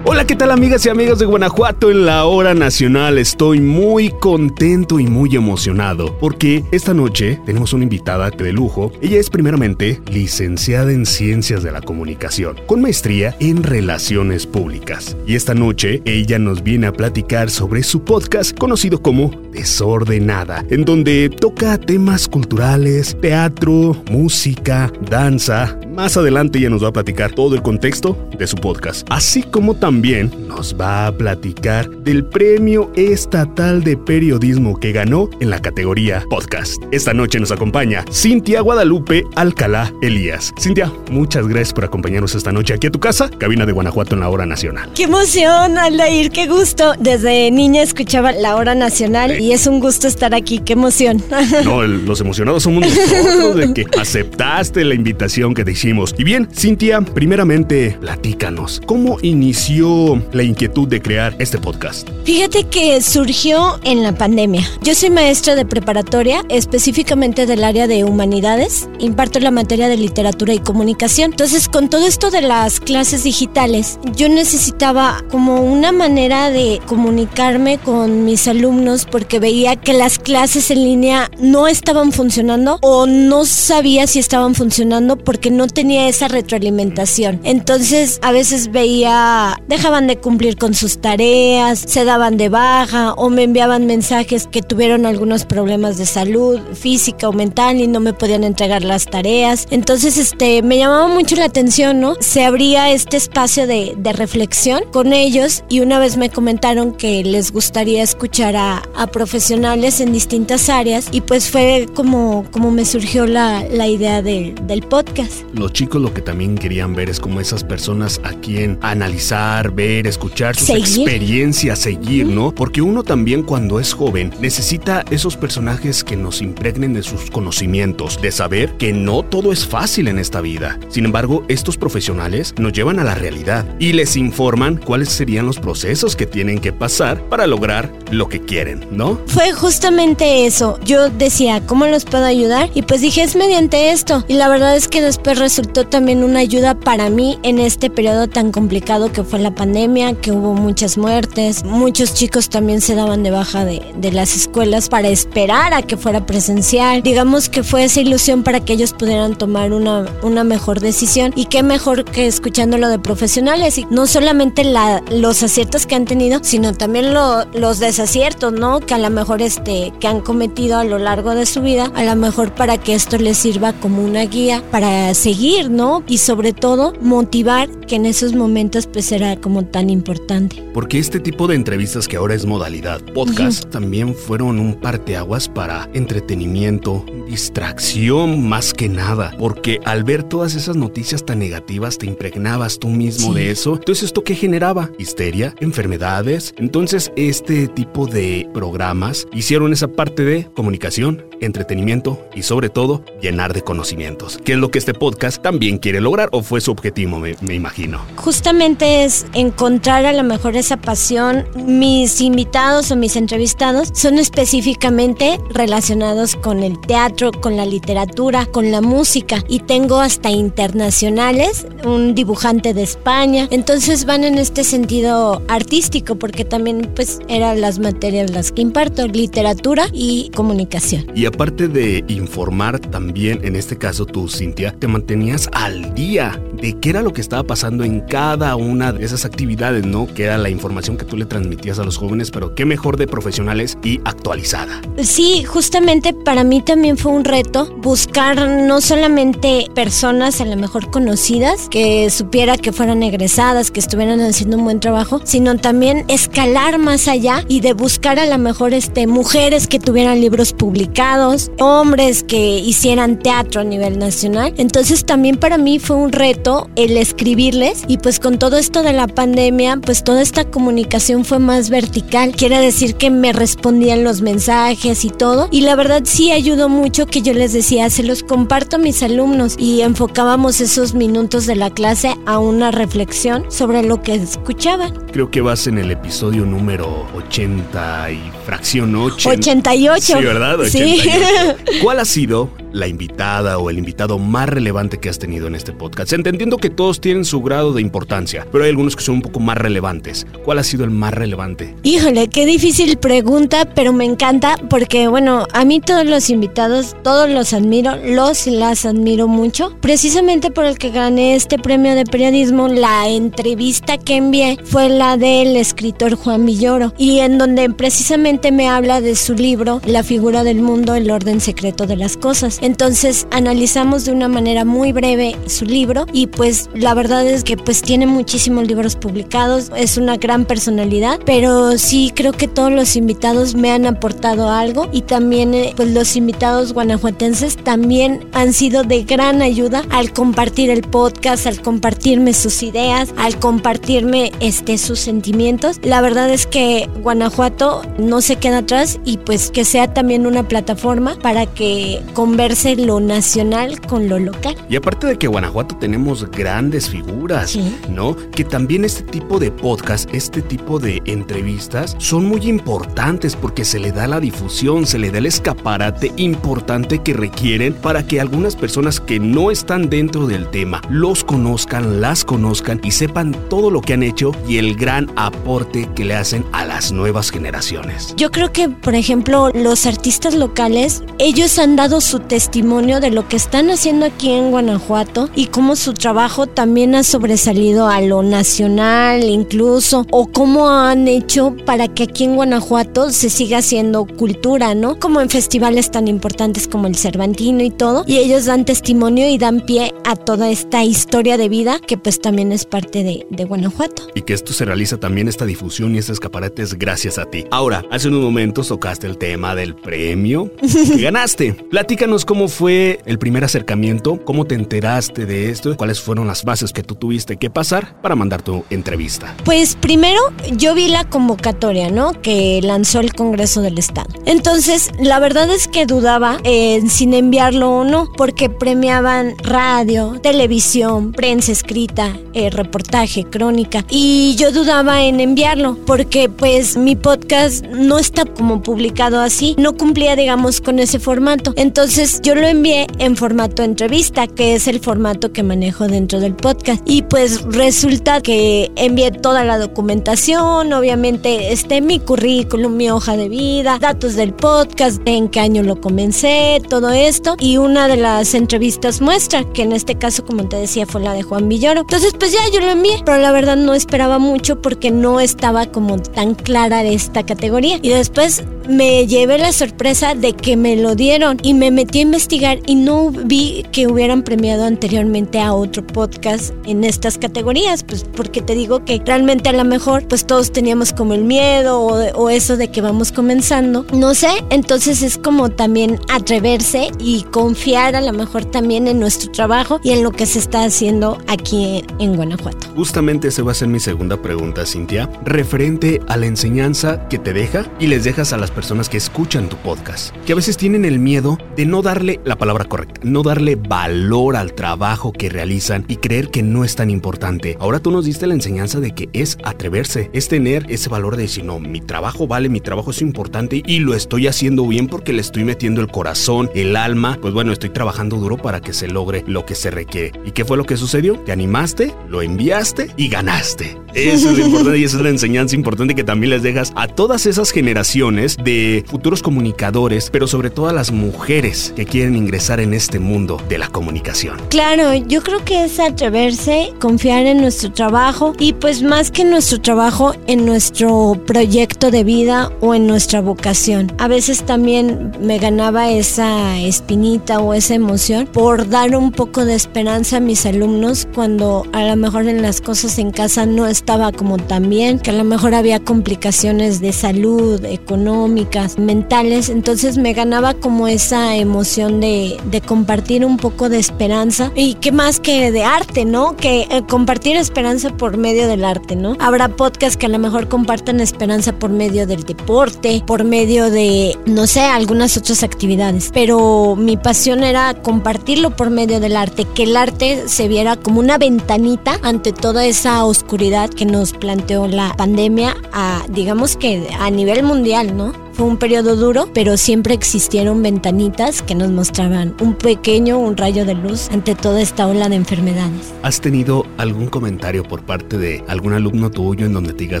Hola, 0.06 0.26
¿qué 0.26 0.36
tal 0.36 0.50
amigas 0.50 0.84
y 0.84 0.90
amigos 0.90 1.18
de 1.18 1.24
Guanajuato 1.24 1.90
en 1.90 2.04
la 2.04 2.26
hora 2.26 2.52
nacional? 2.52 3.16
Estoy 3.16 3.58
muy 3.58 4.10
contento 4.10 5.00
y 5.00 5.06
muy 5.06 5.34
emocionado 5.34 6.18
porque 6.18 6.62
esta 6.72 6.92
noche 6.92 7.40
tenemos 7.46 7.72
una 7.72 7.84
invitada 7.84 8.28
de 8.28 8.52
lujo. 8.52 8.92
Ella 9.00 9.18
es 9.18 9.30
primeramente 9.30 10.02
licenciada 10.12 10.92
en 10.92 11.06
Ciencias 11.06 11.62
de 11.62 11.72
la 11.72 11.80
Comunicación, 11.80 12.60
con 12.66 12.82
maestría 12.82 13.34
en 13.40 13.62
Relaciones 13.62 14.46
Públicas. 14.46 15.16
Y 15.26 15.36
esta 15.36 15.54
noche 15.54 16.02
ella 16.04 16.38
nos 16.38 16.62
viene 16.62 16.86
a 16.86 16.92
platicar 16.92 17.48
sobre 17.48 17.82
su 17.82 18.04
podcast 18.04 18.54
conocido 18.58 19.00
como 19.00 19.30
Desordenada, 19.52 20.66
en 20.68 20.84
donde 20.84 21.30
toca 21.30 21.78
temas 21.78 22.28
culturales, 22.28 23.16
teatro, 23.22 23.96
música, 24.10 24.92
danza. 25.08 25.78
Más 25.94 26.16
adelante 26.18 26.58
ella 26.58 26.68
nos 26.70 26.84
va 26.84 26.88
a 26.88 26.92
platicar 26.92 27.32
todo 27.32 27.54
el 27.54 27.62
contexto 27.62 28.18
de 28.36 28.46
su 28.46 28.56
podcast, 28.56 29.06
así 29.10 29.42
como 29.44 29.74
también 29.74 29.93
también 29.94 30.32
nos 30.48 30.74
va 30.74 31.06
a 31.06 31.12
platicar 31.16 31.88
del 31.88 32.24
Premio 32.24 32.90
Estatal 32.96 33.84
de 33.84 33.96
Periodismo 33.96 34.80
que 34.80 34.90
ganó 34.90 35.30
en 35.38 35.50
la 35.50 35.62
categoría 35.62 36.24
podcast. 36.28 36.82
Esta 36.90 37.14
noche 37.14 37.38
nos 37.38 37.52
acompaña 37.52 38.04
Cintia 38.10 38.60
Guadalupe 38.60 39.22
Alcalá 39.36 39.92
Elías. 40.02 40.52
Cintia, 40.58 40.92
muchas 41.12 41.46
gracias 41.46 41.72
por 41.72 41.84
acompañarnos 41.84 42.34
esta 42.34 42.50
noche 42.50 42.74
aquí 42.74 42.88
a 42.88 42.90
tu 42.90 42.98
casa, 42.98 43.30
cabina 43.38 43.66
de 43.66 43.72
Guanajuato 43.72 44.16
en 44.16 44.22
la 44.22 44.30
hora 44.30 44.46
nacional. 44.46 44.90
Qué 44.96 45.04
emoción, 45.04 45.78
Aldair, 45.78 46.32
qué 46.32 46.48
gusto. 46.48 46.94
Desde 46.98 47.52
niña 47.52 47.82
escuchaba 47.82 48.32
la 48.32 48.56
hora 48.56 48.74
nacional 48.74 49.40
y 49.40 49.52
es 49.52 49.68
un 49.68 49.78
gusto 49.78 50.08
estar 50.08 50.34
aquí, 50.34 50.58
qué 50.58 50.72
emoción. 50.72 51.22
No, 51.64 51.82
los 51.86 52.20
emocionados 52.20 52.64
somos 52.64 52.82
nosotros 52.84 53.54
de 53.54 53.74
que 53.74 53.86
aceptaste 53.96 54.84
la 54.84 54.94
invitación 54.94 55.54
que 55.54 55.64
te 55.64 55.70
hicimos. 55.70 56.16
Y 56.18 56.24
bien, 56.24 56.48
Cintia, 56.52 57.00
primeramente, 57.00 57.96
platícanos, 58.00 58.82
¿cómo 58.84 59.18
inició 59.22 59.83
la 60.32 60.42
inquietud 60.42 60.88
de 60.88 61.00
crear 61.00 61.34
este 61.38 61.58
podcast? 61.58 62.08
Fíjate 62.24 62.64
que 62.64 63.02
surgió 63.02 63.78
en 63.84 64.02
la 64.02 64.12
pandemia. 64.12 64.62
Yo 64.82 64.94
soy 64.94 65.10
maestra 65.10 65.54
de 65.54 65.66
preparatoria, 65.66 66.42
específicamente 66.48 67.46
del 67.46 67.64
área 67.64 67.86
de 67.86 68.04
humanidades. 68.04 68.88
Imparto 68.98 69.40
la 69.40 69.50
materia 69.50 69.88
de 69.88 69.96
literatura 69.96 70.54
y 70.54 70.58
comunicación. 70.58 71.32
Entonces, 71.32 71.68
con 71.68 71.90
todo 71.90 72.06
esto 72.06 72.30
de 72.30 72.42
las 72.42 72.80
clases 72.80 73.24
digitales, 73.24 73.98
yo 74.16 74.28
necesitaba 74.28 75.22
como 75.30 75.62
una 75.62 75.92
manera 75.92 76.50
de 76.50 76.80
comunicarme 76.86 77.78
con 77.78 78.24
mis 78.24 78.48
alumnos 78.48 79.06
porque 79.10 79.38
veía 79.38 79.76
que 79.76 79.92
las 79.92 80.18
clases 80.18 80.70
en 80.70 80.84
línea 80.84 81.30
no 81.38 81.68
estaban 81.68 82.12
funcionando 82.12 82.78
o 82.80 83.06
no 83.06 83.44
sabía 83.44 84.06
si 84.06 84.18
estaban 84.18 84.54
funcionando 84.54 85.16
porque 85.16 85.50
no 85.50 85.66
tenía 85.66 86.08
esa 86.08 86.28
retroalimentación. 86.28 87.40
Entonces, 87.44 88.18
a 88.22 88.32
veces 88.32 88.72
veía 88.72 89.60
dejaban 89.74 90.06
de 90.06 90.18
cumplir 90.18 90.56
con 90.56 90.72
sus 90.72 90.98
tareas, 90.98 91.80
se 91.80 92.04
daban 92.04 92.36
de 92.36 92.48
baja 92.48 93.12
o 93.14 93.28
me 93.28 93.42
enviaban 93.42 93.86
mensajes 93.86 94.46
que 94.46 94.62
tuvieron 94.62 95.04
algunos 95.04 95.44
problemas 95.44 95.98
de 95.98 96.06
salud 96.06 96.60
física 96.74 97.28
o 97.28 97.32
mental 97.32 97.80
y 97.80 97.88
no 97.88 97.98
me 97.98 98.12
podían 98.12 98.44
entregar 98.44 98.84
las 98.84 99.06
tareas. 99.06 99.66
Entonces, 99.70 100.16
este, 100.16 100.62
me 100.62 100.78
llamaba 100.78 101.08
mucho 101.08 101.34
la 101.34 101.46
atención, 101.46 102.00
¿no? 102.00 102.14
Se 102.20 102.44
abría 102.44 102.92
este 102.92 103.16
espacio 103.16 103.66
de, 103.66 103.94
de 103.96 104.12
reflexión 104.12 104.84
con 104.92 105.12
ellos 105.12 105.64
y 105.68 105.80
una 105.80 105.98
vez 105.98 106.16
me 106.16 106.30
comentaron 106.30 106.92
que 106.92 107.24
les 107.24 107.50
gustaría 107.50 108.04
escuchar 108.04 108.54
a, 108.54 108.82
a 108.94 109.06
profesionales 109.08 110.00
en 110.00 110.12
distintas 110.12 110.68
áreas 110.68 111.08
y 111.10 111.20
pues 111.20 111.50
fue 111.50 111.88
como, 111.94 112.44
como 112.52 112.70
me 112.70 112.84
surgió 112.84 113.26
la, 113.26 113.64
la 113.68 113.88
idea 113.88 114.22
de, 114.22 114.54
del 114.62 114.82
podcast. 114.82 115.42
Los 115.52 115.72
chicos 115.72 116.00
lo 116.00 116.14
que 116.14 116.22
también 116.22 116.54
querían 116.54 116.94
ver 116.94 117.10
es 117.10 117.18
como 117.18 117.40
esas 117.40 117.64
personas 117.64 118.20
a 118.22 118.34
quien 118.34 118.78
analizar, 118.82 119.63
ver, 119.70 120.06
escuchar 120.06 120.56
sus 120.56 120.70
experiencias, 120.70 121.78
seguir, 121.78 122.26
¿no? 122.26 122.54
Porque 122.54 122.82
uno 122.82 123.02
también 123.02 123.42
cuando 123.42 123.80
es 123.80 123.92
joven 123.92 124.32
necesita 124.40 125.04
esos 125.10 125.36
personajes 125.36 126.04
que 126.04 126.16
nos 126.16 126.40
impregnen 126.42 126.94
de 126.94 127.02
sus 127.02 127.30
conocimientos, 127.30 128.20
de 128.20 128.32
saber 128.32 128.72
que 128.76 128.92
no 128.92 129.22
todo 129.22 129.52
es 129.52 129.66
fácil 129.66 130.08
en 130.08 130.18
esta 130.18 130.40
vida. 130.40 130.78
Sin 130.88 131.04
embargo, 131.04 131.44
estos 131.48 131.76
profesionales 131.76 132.54
nos 132.58 132.72
llevan 132.72 132.98
a 132.98 133.04
la 133.04 133.14
realidad 133.14 133.66
y 133.78 133.92
les 133.92 134.16
informan 134.16 134.76
cuáles 134.76 135.08
serían 135.08 135.46
los 135.46 135.58
procesos 135.58 136.16
que 136.16 136.26
tienen 136.26 136.58
que 136.58 136.72
pasar 136.72 137.22
para 137.28 137.46
lograr 137.46 137.92
lo 138.10 138.28
que 138.28 138.40
quieren, 138.40 138.86
¿no? 138.90 139.20
Fue 139.26 139.52
justamente 139.52 140.46
eso. 140.46 140.78
Yo 140.84 141.10
decía, 141.10 141.62
¿cómo 141.66 141.86
los 141.86 142.04
puedo 142.04 142.24
ayudar? 142.24 142.70
Y 142.74 142.82
pues 142.82 143.00
dije, 143.00 143.22
es 143.22 143.36
mediante 143.36 143.90
esto. 143.90 144.24
Y 144.28 144.34
la 144.34 144.48
verdad 144.48 144.76
es 144.76 144.88
que 144.88 145.02
después 145.02 145.38
resultó 145.38 145.86
también 145.86 146.22
una 146.22 146.40
ayuda 146.40 146.74
para 146.74 147.10
mí 147.10 147.38
en 147.42 147.58
este 147.58 147.90
periodo 147.90 148.28
tan 148.28 148.52
complicado 148.52 149.12
que 149.12 149.24
fue 149.24 149.38
la 149.38 149.43
pandemia, 149.52 150.14
que 150.14 150.32
hubo 150.32 150.54
muchas 150.54 150.96
muertes. 150.98 151.64
Muchos 151.64 152.14
chicos 152.14 152.48
también 152.48 152.80
se 152.80 152.94
daban 152.94 153.22
de 153.22 153.30
baja 153.30 153.64
de, 153.64 153.82
de 153.96 154.12
las 154.12 154.36
escuelas 154.36 154.88
para 154.88 155.08
esperar 155.08 155.74
a 155.74 155.82
que 155.82 155.96
fuera 155.96 156.26
presencial. 156.26 157.02
Digamos 157.02 157.48
que 157.48 157.62
fue 157.62 157.84
esa 157.84 158.00
ilusión 158.00 158.42
para 158.42 158.60
que 158.60 158.74
ellos 158.74 158.92
pudieran 158.92 159.36
tomar 159.36 159.72
una, 159.72 160.06
una 160.22 160.44
mejor 160.44 160.80
decisión. 160.80 161.32
Y 161.36 161.46
qué 161.46 161.62
mejor 161.62 162.04
que 162.04 162.26
escuchándolo 162.26 162.88
de 162.88 162.98
profesionales. 162.98 163.78
Y 163.78 163.86
no 163.90 164.06
solamente 164.06 164.64
la, 164.64 165.02
los 165.10 165.42
aciertos 165.42 165.86
que 165.86 165.94
han 165.94 166.04
tenido, 166.04 166.40
sino 166.42 166.72
también 166.72 167.14
lo, 167.14 167.44
los 167.52 167.78
desaciertos, 167.78 168.52
¿no? 168.52 168.80
Que 168.80 168.94
a 168.94 168.98
lo 168.98 169.10
mejor 169.10 169.42
este, 169.42 169.92
que 170.00 170.08
han 170.08 170.20
cometido 170.20 170.78
a 170.78 170.84
lo 170.84 170.98
largo 170.98 171.34
de 171.34 171.46
su 171.46 171.60
vida, 171.60 171.90
a 171.94 172.04
lo 172.04 172.16
mejor 172.16 172.54
para 172.54 172.78
que 172.78 172.94
esto 172.94 173.18
les 173.18 173.38
sirva 173.38 173.72
como 173.72 174.02
una 174.02 174.22
guía 174.22 174.62
para 174.70 175.12
seguir, 175.14 175.70
¿no? 175.70 176.02
Y 176.06 176.18
sobre 176.18 176.52
todo 176.52 176.92
motivar 177.00 177.68
que 177.86 177.96
en 177.96 178.06
esos 178.06 178.34
momentos 178.34 178.86
pues 178.86 179.12
era 179.12 179.33
como 179.36 179.64
tan 179.64 179.88
importante. 179.88 180.62
Porque 180.74 180.98
este 180.98 181.20
tipo 181.20 181.46
de 181.46 181.54
entrevistas 181.54 182.08
que 182.08 182.16
ahora 182.16 182.34
es 182.34 182.44
modalidad 182.44 183.00
podcast 183.14 183.70
también 183.70 184.14
fueron 184.14 184.58
un 184.58 184.74
parteaguas 184.74 185.48
para 185.48 185.88
entretenimiento, 185.94 187.04
distracción 187.28 188.46
más 188.48 188.74
que 188.74 188.88
nada. 188.88 189.34
Porque 189.38 189.80
al 189.84 190.04
ver 190.04 190.24
todas 190.24 190.54
esas 190.54 190.76
noticias 190.76 191.24
tan 191.24 191.38
negativas 191.38 191.98
te 191.98 192.06
impregnabas 192.06 192.78
tú 192.78 192.88
mismo 192.88 193.32
de 193.32 193.50
eso. 193.50 193.76
Entonces 193.76 194.04
esto 194.04 194.24
qué 194.24 194.34
generaba? 194.34 194.90
Histeria, 194.98 195.54
enfermedades. 195.60 196.54
Entonces 196.58 197.12
este 197.16 197.68
tipo 197.68 198.06
de 198.06 198.48
programas 198.52 199.26
hicieron 199.32 199.72
esa 199.72 199.88
parte 199.88 200.24
de 200.24 200.50
comunicación, 200.54 201.24
entretenimiento 201.40 202.20
y 202.34 202.42
sobre 202.42 202.68
todo 202.68 203.04
llenar 203.22 203.54
de 203.54 203.62
conocimientos. 203.62 204.38
Que 204.44 204.52
es 204.52 204.58
lo 204.58 204.70
que 204.70 204.78
este 204.78 204.92
podcast 204.92 205.04
podcast 205.14 205.42
también 205.42 205.76
quiere 205.78 206.00
lograr 206.00 206.30
o 206.32 206.42
fue 206.42 206.60
su 206.60 206.70
objetivo, 206.70 207.18
me, 207.18 207.36
me 207.42 207.54
imagino. 207.54 208.00
Justamente 208.16 209.04
es 209.04 209.23
encontrar 209.32 210.04
a 210.06 210.12
lo 210.12 210.22
mejor 210.22 210.56
esa 210.56 210.76
pasión. 210.76 211.46
Mis 211.56 212.20
invitados 212.20 212.90
o 212.90 212.96
mis 212.96 213.16
entrevistados 213.16 213.90
son 213.94 214.18
específicamente 214.18 215.38
relacionados 215.50 216.36
con 216.36 216.62
el 216.62 216.80
teatro, 216.80 217.32
con 217.32 217.56
la 217.56 217.66
literatura, 217.66 218.46
con 218.46 218.70
la 218.70 218.80
música 218.80 219.42
y 219.48 219.60
tengo 219.60 220.00
hasta 220.00 220.30
internacionales, 220.30 221.66
un 221.84 222.14
dibujante 222.14 222.74
de 222.74 222.82
España. 222.82 223.48
Entonces 223.50 224.04
van 224.04 224.24
en 224.24 224.38
este 224.38 224.64
sentido 224.64 225.42
artístico 225.48 226.16
porque 226.16 226.44
también 226.44 226.92
pues 226.94 227.20
eran 227.28 227.60
las 227.60 227.78
materias 227.78 228.30
las 228.30 228.52
que 228.52 228.62
imparto, 228.62 229.06
literatura 229.06 229.86
y 229.92 230.30
comunicación. 230.34 231.06
Y 231.14 231.26
aparte 231.26 231.68
de 231.68 232.04
informar 232.08 232.78
también, 232.78 233.40
en 233.44 233.56
este 233.56 233.78
caso 233.78 234.06
tú, 234.06 234.28
Cintia, 234.28 234.74
te 234.78 234.88
mantenías 234.88 235.48
al 235.52 235.94
día 235.94 236.40
de 236.60 236.78
qué 236.80 236.90
era 236.90 237.02
lo 237.02 237.12
que 237.12 237.20
estaba 237.20 237.44
pasando 237.44 237.84
en 237.84 238.00
cada 238.00 238.56
una 238.56 238.92
de 238.92 239.04
esas 239.04 239.13
actividades, 239.22 239.86
¿no? 239.86 240.06
Que 240.06 240.24
era 240.24 240.38
la 240.38 240.50
información 240.50 240.96
que 240.96 241.04
tú 241.04 241.16
le 241.16 241.26
transmitías 241.26 241.78
a 241.78 241.84
los 241.84 241.96
jóvenes, 241.96 242.30
pero 242.32 242.54
qué 242.54 242.64
mejor 242.64 242.96
de 242.96 243.06
profesionales 243.06 243.78
y 243.84 244.00
actualizada. 244.04 244.80
Sí, 245.02 245.44
justamente 245.44 246.12
para 246.12 246.42
mí 246.42 246.62
también 246.62 246.96
fue 246.96 247.12
un 247.12 247.24
reto 247.24 247.72
buscar 247.76 248.48
no 248.48 248.80
solamente 248.80 249.66
personas 249.74 250.40
a 250.40 250.44
lo 250.44 250.56
mejor 250.56 250.90
conocidas, 250.90 251.68
que 251.70 252.10
supiera 252.10 252.56
que 252.56 252.72
fueran 252.72 253.02
egresadas, 253.02 253.70
que 253.70 253.80
estuvieran 253.80 254.20
haciendo 254.20 254.56
un 254.56 254.64
buen 254.64 254.80
trabajo, 254.80 255.20
sino 255.24 255.56
también 255.56 256.04
escalar 256.08 256.78
más 256.78 257.08
allá 257.08 257.44
y 257.48 257.60
de 257.60 257.72
buscar 257.72 258.18
a 258.18 258.26
lo 258.26 258.38
mejor 258.38 258.74
este, 258.74 259.06
mujeres 259.06 259.68
que 259.68 259.78
tuvieran 259.78 260.20
libros 260.20 260.52
publicados, 260.52 261.50
hombres 261.60 262.22
que 262.22 262.58
hicieran 262.58 263.18
teatro 263.18 263.60
a 263.60 263.64
nivel 263.64 263.98
nacional. 263.98 264.54
Entonces 264.56 265.04
también 265.04 265.36
para 265.36 265.58
mí 265.58 265.78
fue 265.78 265.96
un 265.96 266.12
reto 266.12 266.68
el 266.76 266.96
escribirles 266.96 267.84
y 267.88 267.98
pues 267.98 268.18
con 268.18 268.38
todo 268.38 268.56
esto 268.56 268.82
de 268.82 268.92
la 268.92 269.03
pandemia, 269.06 269.78
pues 269.78 270.04
toda 270.04 270.22
esta 270.22 270.44
comunicación 270.44 271.24
fue 271.24 271.38
más 271.38 271.70
vertical. 271.70 272.32
Quiere 272.32 272.58
decir 272.58 272.96
que 272.96 273.10
me 273.10 273.32
respondían 273.32 274.04
los 274.04 274.20
mensajes 274.20 275.04
y 275.04 275.10
todo. 275.10 275.48
Y 275.50 275.62
la 275.62 275.76
verdad 275.76 276.02
sí 276.04 276.32
ayudó 276.32 276.68
mucho 276.68 277.06
que 277.06 277.22
yo 277.22 277.32
les 277.32 277.52
decía, 277.52 277.90
se 277.90 278.02
los 278.02 278.22
comparto 278.22 278.76
a 278.76 278.78
mis 278.78 279.02
alumnos 279.02 279.56
y 279.58 279.82
enfocábamos 279.82 280.60
esos 280.60 280.94
minutos 280.94 281.46
de 281.46 281.56
la 281.56 281.70
clase 281.70 282.14
a 282.26 282.38
una 282.38 282.70
reflexión 282.70 283.50
sobre 283.50 283.82
lo 283.82 284.02
que 284.02 284.14
escuchaban. 284.14 284.92
Creo 285.12 285.30
que 285.30 285.40
vas 285.40 285.66
en 285.66 285.78
el 285.78 285.90
episodio 285.90 286.44
número 286.44 287.06
80 287.14 288.12
y 288.12 288.32
fracción 288.44 288.94
8. 288.94 289.30
88. 289.30 290.04
Sí, 290.04 290.24
¿verdad? 290.24 290.60
88. 290.60 291.56
Sí. 291.70 291.78
¿Cuál 291.82 292.00
ha 292.00 292.04
sido 292.04 292.50
la 292.72 292.88
invitada 292.88 293.58
o 293.58 293.70
el 293.70 293.78
invitado 293.78 294.18
más 294.18 294.48
relevante 294.48 294.98
que 294.98 295.08
has 295.08 295.18
tenido 295.18 295.46
en 295.46 295.54
este 295.54 295.72
podcast? 295.72 296.12
Entendiendo 296.12 296.56
que 296.58 296.70
todos 296.70 297.00
tienen 297.00 297.24
su 297.24 297.42
grado 297.42 297.72
de 297.72 297.80
importancia, 297.80 298.46
pero 298.50 298.64
hay 298.64 298.70
algunos 298.70 298.93
que 298.96 299.02
son 299.02 299.16
un 299.16 299.22
poco 299.22 299.40
más 299.40 299.58
relevantes. 299.58 300.26
¿Cuál 300.44 300.58
ha 300.58 300.64
sido 300.64 300.84
el 300.84 300.90
más 300.90 301.14
relevante? 301.14 301.74
Híjole, 301.82 302.28
qué 302.28 302.46
difícil 302.46 302.96
pregunta, 302.96 303.64
pero 303.74 303.92
me 303.92 304.04
encanta 304.04 304.56
porque, 304.68 305.08
bueno, 305.08 305.46
a 305.52 305.64
mí 305.64 305.80
todos 305.80 306.06
los 306.06 306.30
invitados, 306.30 306.96
todos 307.02 307.28
los 307.30 307.52
admiro, 307.52 307.96
los 307.96 308.46
y 308.46 308.52
las 308.52 308.86
admiro 308.86 309.28
mucho. 309.28 309.76
Precisamente 309.80 310.50
por 310.50 310.64
el 310.64 310.78
que 310.78 310.90
gané 310.90 311.34
este 311.34 311.58
premio 311.58 311.94
de 311.94 312.04
periodismo, 312.04 312.68
la 312.68 313.08
entrevista 313.08 313.98
que 313.98 314.16
envié 314.16 314.58
fue 314.64 314.88
la 314.88 315.16
del 315.16 315.56
escritor 315.56 316.14
Juan 316.14 316.44
Villoro 316.46 316.92
y 316.98 317.20
en 317.20 317.38
donde 317.38 317.68
precisamente 317.70 318.52
me 318.52 318.68
habla 318.68 319.00
de 319.00 319.16
su 319.16 319.34
libro 319.34 319.80
La 319.86 320.02
figura 320.02 320.44
del 320.44 320.60
mundo, 320.60 320.94
el 320.94 321.10
orden 321.10 321.40
secreto 321.40 321.86
de 321.86 321.96
las 321.96 322.16
cosas. 322.16 322.58
Entonces 322.62 323.26
analizamos 323.30 324.04
de 324.04 324.12
una 324.12 324.28
manera 324.28 324.64
muy 324.64 324.92
breve 324.92 325.36
su 325.46 325.64
libro 325.64 326.06
y 326.12 326.26
pues 326.26 326.68
la 326.74 326.94
verdad 326.94 327.26
es 327.26 327.44
que 327.44 327.56
pues 327.56 327.82
tiene 327.82 328.06
muchísimos 328.06 328.66
libros 328.66 328.83
publicados, 328.94 329.70
es 329.76 329.96
una 329.96 330.16
gran 330.18 330.44
personalidad, 330.44 331.18
pero 331.24 331.78
sí 331.78 332.12
creo 332.14 332.32
que 332.32 332.46
todos 332.48 332.70
los 332.70 332.96
invitados 332.96 333.54
me 333.54 333.70
han 333.72 333.86
aportado 333.86 334.50
algo 334.50 334.88
y 334.92 335.02
también 335.02 335.54
eh, 335.54 335.72
pues 335.76 335.90
los 335.92 336.16
invitados 336.16 336.72
guanajuatenses 336.74 337.56
también 337.56 338.26
han 338.32 338.52
sido 338.52 338.82
de 338.84 339.04
gran 339.04 339.40
ayuda 339.42 339.82
al 339.90 340.12
compartir 340.12 340.68
el 340.70 340.82
podcast, 340.82 341.46
al 341.46 341.60
compartirme 341.62 342.34
sus 342.34 342.62
ideas, 342.62 343.14
al 343.16 343.38
compartirme 343.38 344.32
este 344.40 344.76
sus 344.78 344.98
sentimientos. 344.98 345.78
La 345.82 346.00
verdad 346.00 346.28
es 346.30 346.46
que 346.46 346.88
Guanajuato 347.02 347.82
no 347.98 348.20
se 348.20 348.36
queda 348.36 348.58
atrás 348.58 348.98
y 349.04 349.18
pues 349.18 349.50
que 349.50 349.64
sea 349.64 349.94
también 349.94 350.26
una 350.26 350.46
plataforma 350.48 351.16
para 351.22 351.46
que 351.46 352.00
converse 352.12 352.76
lo 352.76 353.00
nacional 353.00 353.80
con 353.80 354.08
lo 354.08 354.18
local. 354.18 354.56
Y 354.68 354.76
aparte 354.76 355.06
de 355.06 355.16
que 355.16 355.28
Guanajuato 355.28 355.76
tenemos 355.76 356.28
grandes 356.30 356.88
figuras, 356.90 357.50
Sí. 357.50 357.62
¿no? 357.88 358.16
Que 358.32 358.42
también 358.42 358.73
este 358.82 359.02
tipo 359.02 359.38
de 359.38 359.52
podcast, 359.52 360.12
este 360.14 360.40
tipo 360.40 360.78
de 360.78 361.02
entrevistas 361.04 361.94
son 361.98 362.24
muy 362.24 362.48
importantes 362.48 363.36
porque 363.36 363.64
se 363.64 363.78
le 363.78 363.92
da 363.92 364.08
la 364.08 364.20
difusión, 364.20 364.86
se 364.86 364.98
le 364.98 365.10
da 365.10 365.18
el 365.18 365.26
escaparate 365.26 366.12
importante 366.16 367.00
que 367.00 367.12
requieren 367.12 367.74
para 367.74 368.06
que 368.06 368.20
algunas 368.20 368.56
personas 368.56 369.00
que 369.00 369.20
no 369.20 369.50
están 369.50 369.90
dentro 369.90 370.26
del 370.26 370.48
tema 370.50 370.80
los 370.88 371.22
conozcan, 371.22 372.00
las 372.00 372.24
conozcan 372.24 372.80
y 372.82 372.92
sepan 372.92 373.36
todo 373.48 373.70
lo 373.70 373.80
que 373.80 373.92
han 373.92 374.02
hecho 374.02 374.32
y 374.48 374.56
el 374.56 374.74
gran 374.74 375.10
aporte 375.14 375.88
que 375.94 376.04
le 376.04 376.14
hacen 376.14 376.44
a 376.52 376.64
las 376.64 376.90
nuevas 376.90 377.30
generaciones. 377.30 378.14
Yo 378.16 378.30
creo 378.30 378.50
que, 378.50 378.70
por 378.70 378.94
ejemplo, 378.94 379.50
los 379.54 379.84
artistas 379.84 380.34
locales, 380.34 381.04
ellos 381.18 381.58
han 381.58 381.76
dado 381.76 382.00
su 382.00 382.18
testimonio 382.18 383.00
de 383.00 383.10
lo 383.10 383.28
que 383.28 383.36
están 383.36 383.70
haciendo 383.70 384.06
aquí 384.06 384.32
en 384.32 384.50
Guanajuato 384.50 385.28
y 385.34 385.48
cómo 385.48 385.76
su 385.76 385.92
trabajo 385.92 386.46
también 386.46 386.94
ha 386.94 387.04
sobresalido 387.04 387.88
a 387.88 388.00
lo 388.00 388.22
nacional 388.22 388.63
incluso, 388.66 390.06
o 390.10 390.26
cómo 390.26 390.68
han 390.68 391.08
hecho 391.08 391.54
para 391.64 391.88
que 391.88 392.04
aquí 392.04 392.24
en 392.24 392.36
Guanajuato 392.36 393.10
se 393.10 393.30
siga 393.30 393.58
haciendo 393.58 394.06
cultura, 394.06 394.74
¿no? 394.74 394.98
Como 394.98 395.20
en 395.20 395.30
festivales 395.30 395.90
tan 395.90 396.08
importantes 396.08 396.68
como 396.68 396.86
el 396.86 396.96
Cervantino 396.96 397.62
y 397.62 397.70
todo, 397.70 398.04
y 398.06 398.18
ellos 398.18 398.46
dan 398.46 398.64
testimonio 398.64 399.28
y 399.28 399.38
dan 399.38 399.60
pie 399.60 399.92
a 400.04 400.16
toda 400.16 400.50
esta 400.50 400.84
historia 400.84 401.36
de 401.36 401.48
vida 401.48 401.78
que 401.86 401.98
pues 401.98 402.20
también 402.20 402.52
es 402.52 402.64
parte 402.64 403.02
de, 403.02 403.26
de 403.30 403.44
Guanajuato. 403.44 404.08
Y 404.14 404.22
que 404.22 404.32
esto 404.32 404.52
se 404.52 404.64
realiza 404.64 404.98
también 404.98 405.28
esta 405.28 405.46
difusión 405.46 405.94
y 405.94 405.98
este 405.98 406.12
escaparate 406.12 406.62
es 406.62 406.74
gracias 406.78 407.18
a 407.18 407.26
ti. 407.26 407.44
Ahora, 407.50 407.84
hace 407.90 408.08
unos 408.08 408.22
momentos 408.22 408.68
tocaste 408.68 409.06
el 409.06 409.18
tema 409.18 409.54
del 409.54 409.74
premio 409.74 410.50
que 410.60 411.02
ganaste. 411.02 411.54
Platícanos 411.70 412.24
cómo 412.24 412.48
fue 412.48 413.00
el 413.06 413.18
primer 413.18 413.44
acercamiento, 413.44 414.20
cómo 414.24 414.44
te 414.44 414.54
enteraste 414.54 415.26
de 415.26 415.50
esto, 415.50 415.76
cuáles 415.76 416.00
fueron 416.00 416.26
las 416.26 416.44
bases 416.44 416.72
que 416.72 416.82
tú 416.82 416.94
tuviste 416.94 417.36
que 417.36 417.50
pasar 417.50 418.00
para 418.00 418.14
mandar 418.14 418.42
tu 418.44 418.64
entrevista. 418.70 419.34
Pues 419.44 419.76
primero 419.76 420.20
yo 420.56 420.74
vi 420.74 420.88
la 420.88 421.04
convocatoria, 421.04 421.90
¿no? 421.90 422.12
Que 422.22 422.60
lanzó 422.62 423.00
el 423.00 423.14
Congreso 423.14 423.62
del 423.62 423.78
Estado. 423.78 424.08
Entonces, 424.26 424.90
la 424.98 425.18
verdad 425.18 425.50
es 425.50 425.66
que 425.66 425.86
dudaba 425.86 426.38
en 426.44 426.90
sin 426.90 427.14
enviarlo 427.14 427.70
o 427.70 427.84
no, 427.84 428.12
porque 428.16 428.48
premiaban 428.48 429.34
radio, 429.42 430.18
televisión, 430.22 431.12
prensa 431.12 431.52
escrita, 431.52 432.16
eh, 432.32 432.50
reportaje, 432.50 433.24
crónica. 433.24 433.84
Y 433.90 434.36
yo 434.36 434.52
dudaba 434.52 435.02
en 435.04 435.20
enviarlo, 435.20 435.76
porque 435.86 436.28
pues 436.28 436.76
mi 436.76 436.96
podcast 436.96 437.64
no 437.66 437.98
está 437.98 438.24
como 438.24 438.62
publicado 438.62 439.20
así, 439.20 439.54
no 439.58 439.76
cumplía, 439.76 440.16
digamos, 440.16 440.60
con 440.60 440.78
ese 440.78 440.98
formato. 440.98 441.52
Entonces, 441.56 442.20
yo 442.22 442.34
lo 442.34 442.46
envié 442.46 442.86
en 442.98 443.16
formato 443.16 443.62
entrevista, 443.62 444.26
que 444.26 444.54
es 444.54 444.68
el 444.68 444.80
formato 444.80 445.32
que 445.32 445.42
manejo 445.42 445.86
dentro 445.88 446.20
del 446.20 446.34
podcast. 446.34 446.82
Y 446.86 447.02
pues 447.02 447.42
resulta 447.42 448.20
que 448.20 448.33
envié 448.76 449.10
toda 449.10 449.44
la 449.44 449.58
documentación, 449.58 450.72
obviamente 450.72 451.52
este 451.52 451.80
mi 451.80 451.98
currículum, 452.00 452.76
mi 452.76 452.90
hoja 452.90 453.16
de 453.16 453.28
vida, 453.28 453.78
datos 453.80 454.14
del 454.14 454.32
podcast, 454.32 455.00
en 455.04 455.28
qué 455.28 455.40
año 455.40 455.62
lo 455.62 455.80
comencé, 455.80 456.60
todo 456.68 456.90
esto. 456.90 457.36
Y 457.38 457.56
una 457.56 457.88
de 457.88 457.96
las 457.96 458.34
entrevistas 458.34 459.00
muestra, 459.00 459.44
que 459.52 459.62
en 459.62 459.72
este 459.72 459.96
caso, 459.96 460.24
como 460.24 460.48
te 460.48 460.56
decía, 460.56 460.86
fue 460.86 461.00
la 461.00 461.12
de 461.12 461.22
Juan 461.22 461.48
Villoro. 461.48 461.80
Entonces, 461.82 462.12
pues 462.18 462.32
ya 462.32 462.40
yo 462.52 462.60
lo 462.60 462.70
envié, 462.70 463.02
pero 463.04 463.18
la 463.18 463.32
verdad 463.32 463.56
no 463.56 463.74
esperaba 463.74 464.18
mucho 464.18 464.60
porque 464.60 464.90
no 464.90 465.20
estaba 465.20 465.66
como 465.66 465.98
tan 465.98 466.34
clara 466.34 466.82
de 466.82 466.94
esta 466.94 467.24
categoría. 467.24 467.78
Y 467.82 467.90
después 467.90 468.44
me 468.68 469.06
llevé 469.06 469.38
la 469.38 469.52
sorpresa 469.52 470.14
de 470.14 470.32
que 470.32 470.56
me 470.56 470.76
lo 470.76 470.94
dieron 470.94 471.38
y 471.42 471.54
me 471.54 471.70
metí 471.70 471.98
a 471.98 472.02
investigar 472.02 472.58
y 472.66 472.74
no 472.74 473.10
vi 473.10 473.64
que 473.72 473.86
hubieran 473.86 474.22
premiado 474.22 474.64
anteriormente 474.64 475.40
a 475.40 475.52
otro 475.54 475.86
podcast 475.86 476.54
en 476.66 476.84
estas 476.84 477.18
categorías, 477.18 477.82
pues 477.82 478.04
porque 478.24 478.40
te 478.40 478.54
digo 478.54 478.86
que 478.86 479.02
realmente 479.04 479.50
a 479.50 479.52
lo 479.52 479.64
mejor 479.64 480.08
pues 480.08 480.24
todos 480.24 480.50
teníamos 480.50 480.94
como 480.94 481.12
el 481.12 481.24
miedo 481.24 481.78
o, 481.78 481.92
o 482.14 482.30
eso 482.30 482.56
de 482.56 482.70
que 482.70 482.80
vamos 482.80 483.12
comenzando, 483.12 483.84
no 483.92 484.14
sé, 484.14 484.30
entonces 484.48 485.02
es 485.02 485.18
como 485.18 485.50
también 485.50 486.00
atreverse 486.10 486.90
y 486.98 487.24
confiar 487.24 487.96
a 487.96 488.00
lo 488.00 488.14
mejor 488.14 488.46
también 488.46 488.88
en 488.88 488.98
nuestro 488.98 489.30
trabajo 489.30 489.78
y 489.84 489.90
en 489.90 490.02
lo 490.02 490.10
que 490.10 490.24
se 490.24 490.38
está 490.38 490.64
haciendo 490.64 491.18
aquí 491.26 491.84
en, 491.98 492.16
Guanajuato. 492.16 492.68
Justamente 492.74 493.28
esa 493.28 493.42
va 493.42 493.52
a 493.52 493.54
ser 493.54 493.68
mi 493.68 493.78
segunda 493.78 494.22
pregunta, 494.22 494.64
Cintia, 494.64 495.10
referente 495.22 496.00
a 496.08 496.16
la 496.16 496.24
enseñanza 496.24 497.06
que 497.08 497.18
te 497.18 497.34
deja 497.34 497.66
y 497.78 497.88
les 497.88 498.04
dejas 498.04 498.32
a 498.32 498.38
las 498.38 498.50
personas 498.50 498.88
que 498.88 498.96
escuchan 498.96 499.50
tu 499.50 499.56
podcast, 499.58 500.16
que 500.24 500.32
a 500.32 500.36
veces 500.36 500.56
tienen 500.56 500.86
el 500.86 500.98
miedo 500.98 501.36
de 501.56 501.66
no 501.66 501.82
darle 501.82 502.20
la 502.24 502.38
palabra 502.38 502.64
correcta, 502.64 503.02
no 503.04 503.22
darle 503.22 503.56
valor 503.56 504.36
al 504.36 504.54
trabajo 504.54 505.12
que 505.12 505.28
realizan 505.28 505.84
y 505.88 505.96
creer 505.96 506.30
que 506.30 506.42
no 506.42 506.64
es 506.64 506.74
tan 506.74 506.88
importante. 506.88 507.58
Ahora 507.60 507.80
tú 507.80 507.90
nos 507.90 508.06
la 508.22 508.34
enseñanza 508.34 508.80
de 508.80 508.92
que 508.92 509.08
es 509.12 509.38
atreverse, 509.44 510.10
es 510.12 510.28
tener 510.28 510.66
ese 510.68 510.88
valor 510.88 511.16
de 511.16 511.22
decir, 511.22 511.44
no, 511.44 511.58
mi 511.58 511.80
trabajo 511.80 512.26
vale, 512.26 512.48
mi 512.48 512.60
trabajo 512.60 512.90
es 512.90 513.02
importante 513.02 513.62
y 513.64 513.80
lo 513.80 513.94
estoy 513.94 514.26
haciendo 514.26 514.66
bien 514.66 514.86
porque 514.86 515.12
le 515.12 515.20
estoy 515.20 515.44
metiendo 515.44 515.80
el 515.80 515.88
corazón, 515.88 516.50
el 516.54 516.76
alma, 516.76 517.18
pues 517.20 517.34
bueno, 517.34 517.52
estoy 517.52 517.70
trabajando 517.70 518.16
duro 518.16 518.36
para 518.36 518.60
que 518.60 518.72
se 518.72 518.88
logre 518.88 519.24
lo 519.26 519.44
que 519.44 519.54
se 519.54 519.70
requiere. 519.70 520.12
¿Y 520.24 520.30
qué 520.30 520.44
fue 520.44 520.56
lo 520.56 520.64
que 520.64 520.76
sucedió? 520.76 521.18
Te 521.18 521.32
animaste, 521.32 521.92
lo 522.08 522.22
enviaste 522.22 522.90
y 522.96 523.08
ganaste. 523.08 523.78
Eso 523.94 524.30
es 524.30 524.38
lo 524.38 524.46
importante 524.46 524.78
y 524.78 524.84
esa 524.84 524.96
es 524.96 525.02
la 525.04 525.08
enseñanza 525.10 525.54
importante 525.54 525.94
que 525.94 526.02
también 526.02 526.30
les 526.30 526.42
dejas 526.42 526.72
a 526.74 526.88
todas 526.88 527.26
esas 527.26 527.52
generaciones 527.52 528.36
de 528.42 528.84
futuros 528.88 529.22
comunicadores, 529.22 530.10
pero 530.10 530.26
sobre 530.26 530.50
todo 530.50 530.68
a 530.68 530.72
las 530.72 530.90
mujeres 530.90 531.72
que 531.76 531.86
quieren 531.86 532.16
ingresar 532.16 532.58
en 532.58 532.74
este 532.74 532.98
mundo 532.98 533.40
de 533.48 533.58
la 533.58 533.68
comunicación. 533.68 534.36
Claro, 534.48 534.94
yo 534.94 535.22
creo 535.22 535.44
que 535.44 535.64
es 535.64 535.78
atreverse, 535.78 536.72
confiar 536.80 537.26
en 537.26 537.40
nuestro 537.40 537.70
trabajo 537.72 538.03
y 538.38 538.52
pues 538.52 538.82
más 538.82 539.10
que 539.10 539.24
nuestro 539.24 539.62
trabajo, 539.62 540.14
en 540.26 540.44
nuestro 540.44 541.18
proyecto 541.26 541.90
de 541.90 542.04
vida 542.04 542.52
o 542.60 542.74
en 542.74 542.86
nuestra 542.86 543.22
vocación. 543.22 543.90
A 543.98 544.08
veces 544.08 544.42
también 544.42 545.12
me 545.20 545.38
ganaba 545.38 545.90
esa 545.90 546.58
espinita 546.58 547.40
o 547.40 547.54
esa 547.54 547.74
emoción 547.74 548.26
por 548.26 548.68
dar 548.68 548.94
un 548.94 549.10
poco 549.10 549.46
de 549.46 549.54
esperanza 549.54 550.18
a 550.18 550.20
mis 550.20 550.44
alumnos 550.44 551.08
cuando 551.14 551.66
a 551.72 551.82
lo 551.84 551.96
mejor 551.96 552.28
en 552.28 552.42
las 552.42 552.60
cosas 552.60 552.98
en 552.98 553.10
casa 553.10 553.46
no 553.46 553.66
estaba 553.66 554.12
como 554.12 554.36
tan 554.36 554.68
bien, 554.68 554.98
que 554.98 555.08
a 555.08 555.14
lo 555.14 555.24
mejor 555.24 555.54
había 555.54 555.80
complicaciones 555.80 556.80
de 556.80 556.92
salud, 556.92 557.64
económicas, 557.64 558.78
mentales. 558.78 559.48
Entonces 559.48 559.96
me 559.96 560.12
ganaba 560.12 560.52
como 560.52 560.88
esa 560.88 561.36
emoción 561.36 562.00
de, 562.00 562.36
de 562.50 562.60
compartir 562.60 563.24
un 563.24 563.38
poco 563.38 563.70
de 563.70 563.78
esperanza 563.78 564.52
y 564.54 564.74
que 564.74 564.92
más 564.92 565.20
que 565.20 565.50
de 565.50 565.64
arte, 565.64 566.04
¿no? 566.04 566.36
Que 566.36 566.66
eh, 566.70 566.82
compartir 566.86 567.36
esperanza 567.36 567.93
por 567.96 568.16
medio 568.16 568.48
del 568.48 568.64
arte, 568.64 568.96
¿no? 568.96 569.16
Habrá 569.20 569.48
podcasts 569.48 569.96
que 569.96 570.06
a 570.06 570.08
lo 570.08 570.18
mejor 570.18 570.48
compartan 570.48 571.00
esperanza 571.00 571.52
por 571.52 571.70
medio 571.70 572.06
del 572.06 572.24
deporte, 572.24 573.02
por 573.06 573.24
medio 573.24 573.70
de, 573.70 574.16
no 574.26 574.46
sé, 574.46 574.60
algunas 574.62 575.16
otras 575.16 575.42
actividades. 575.42 576.10
Pero 576.12 576.76
mi 576.76 576.96
pasión 576.96 577.42
era 577.42 577.74
compartirlo 577.74 578.50
por 578.56 578.70
medio 578.70 579.00
del 579.00 579.16
arte, 579.16 579.44
que 579.54 579.64
el 579.64 579.76
arte 579.76 580.24
se 580.26 580.48
viera 580.48 580.76
como 580.76 581.00
una 581.00 581.18
ventanita 581.18 581.98
ante 582.02 582.32
toda 582.32 582.64
esa 582.64 583.04
oscuridad 583.04 583.70
que 583.70 583.84
nos 583.84 584.12
planteó 584.12 584.66
la 584.66 584.94
pandemia, 584.96 585.56
a, 585.72 586.04
digamos 586.08 586.56
que 586.56 586.88
a 586.98 587.10
nivel 587.10 587.42
mundial, 587.42 587.96
¿no? 587.96 588.23
Fue 588.34 588.46
un 588.46 588.56
periodo 588.56 588.96
duro, 588.96 589.28
pero 589.32 589.56
siempre 589.56 589.94
existieron 589.94 590.60
ventanitas 590.60 591.40
que 591.40 591.54
nos 591.54 591.70
mostraban 591.70 592.34
un 592.40 592.54
pequeño, 592.54 593.16
un 593.16 593.36
rayo 593.36 593.64
de 593.64 593.74
luz 593.74 594.08
ante 594.10 594.34
toda 594.34 594.60
esta 594.60 594.88
ola 594.88 595.08
de 595.08 595.14
enfermedades. 595.14 595.94
¿Has 596.02 596.20
tenido 596.20 596.66
algún 596.76 597.06
comentario 597.06 597.62
por 597.62 597.84
parte 597.86 598.18
de 598.18 598.42
algún 598.48 598.72
alumno 598.72 599.08
tuyo 599.08 599.46
en 599.46 599.52
donde 599.52 599.72
te 599.72 599.84
diga, 599.84 600.00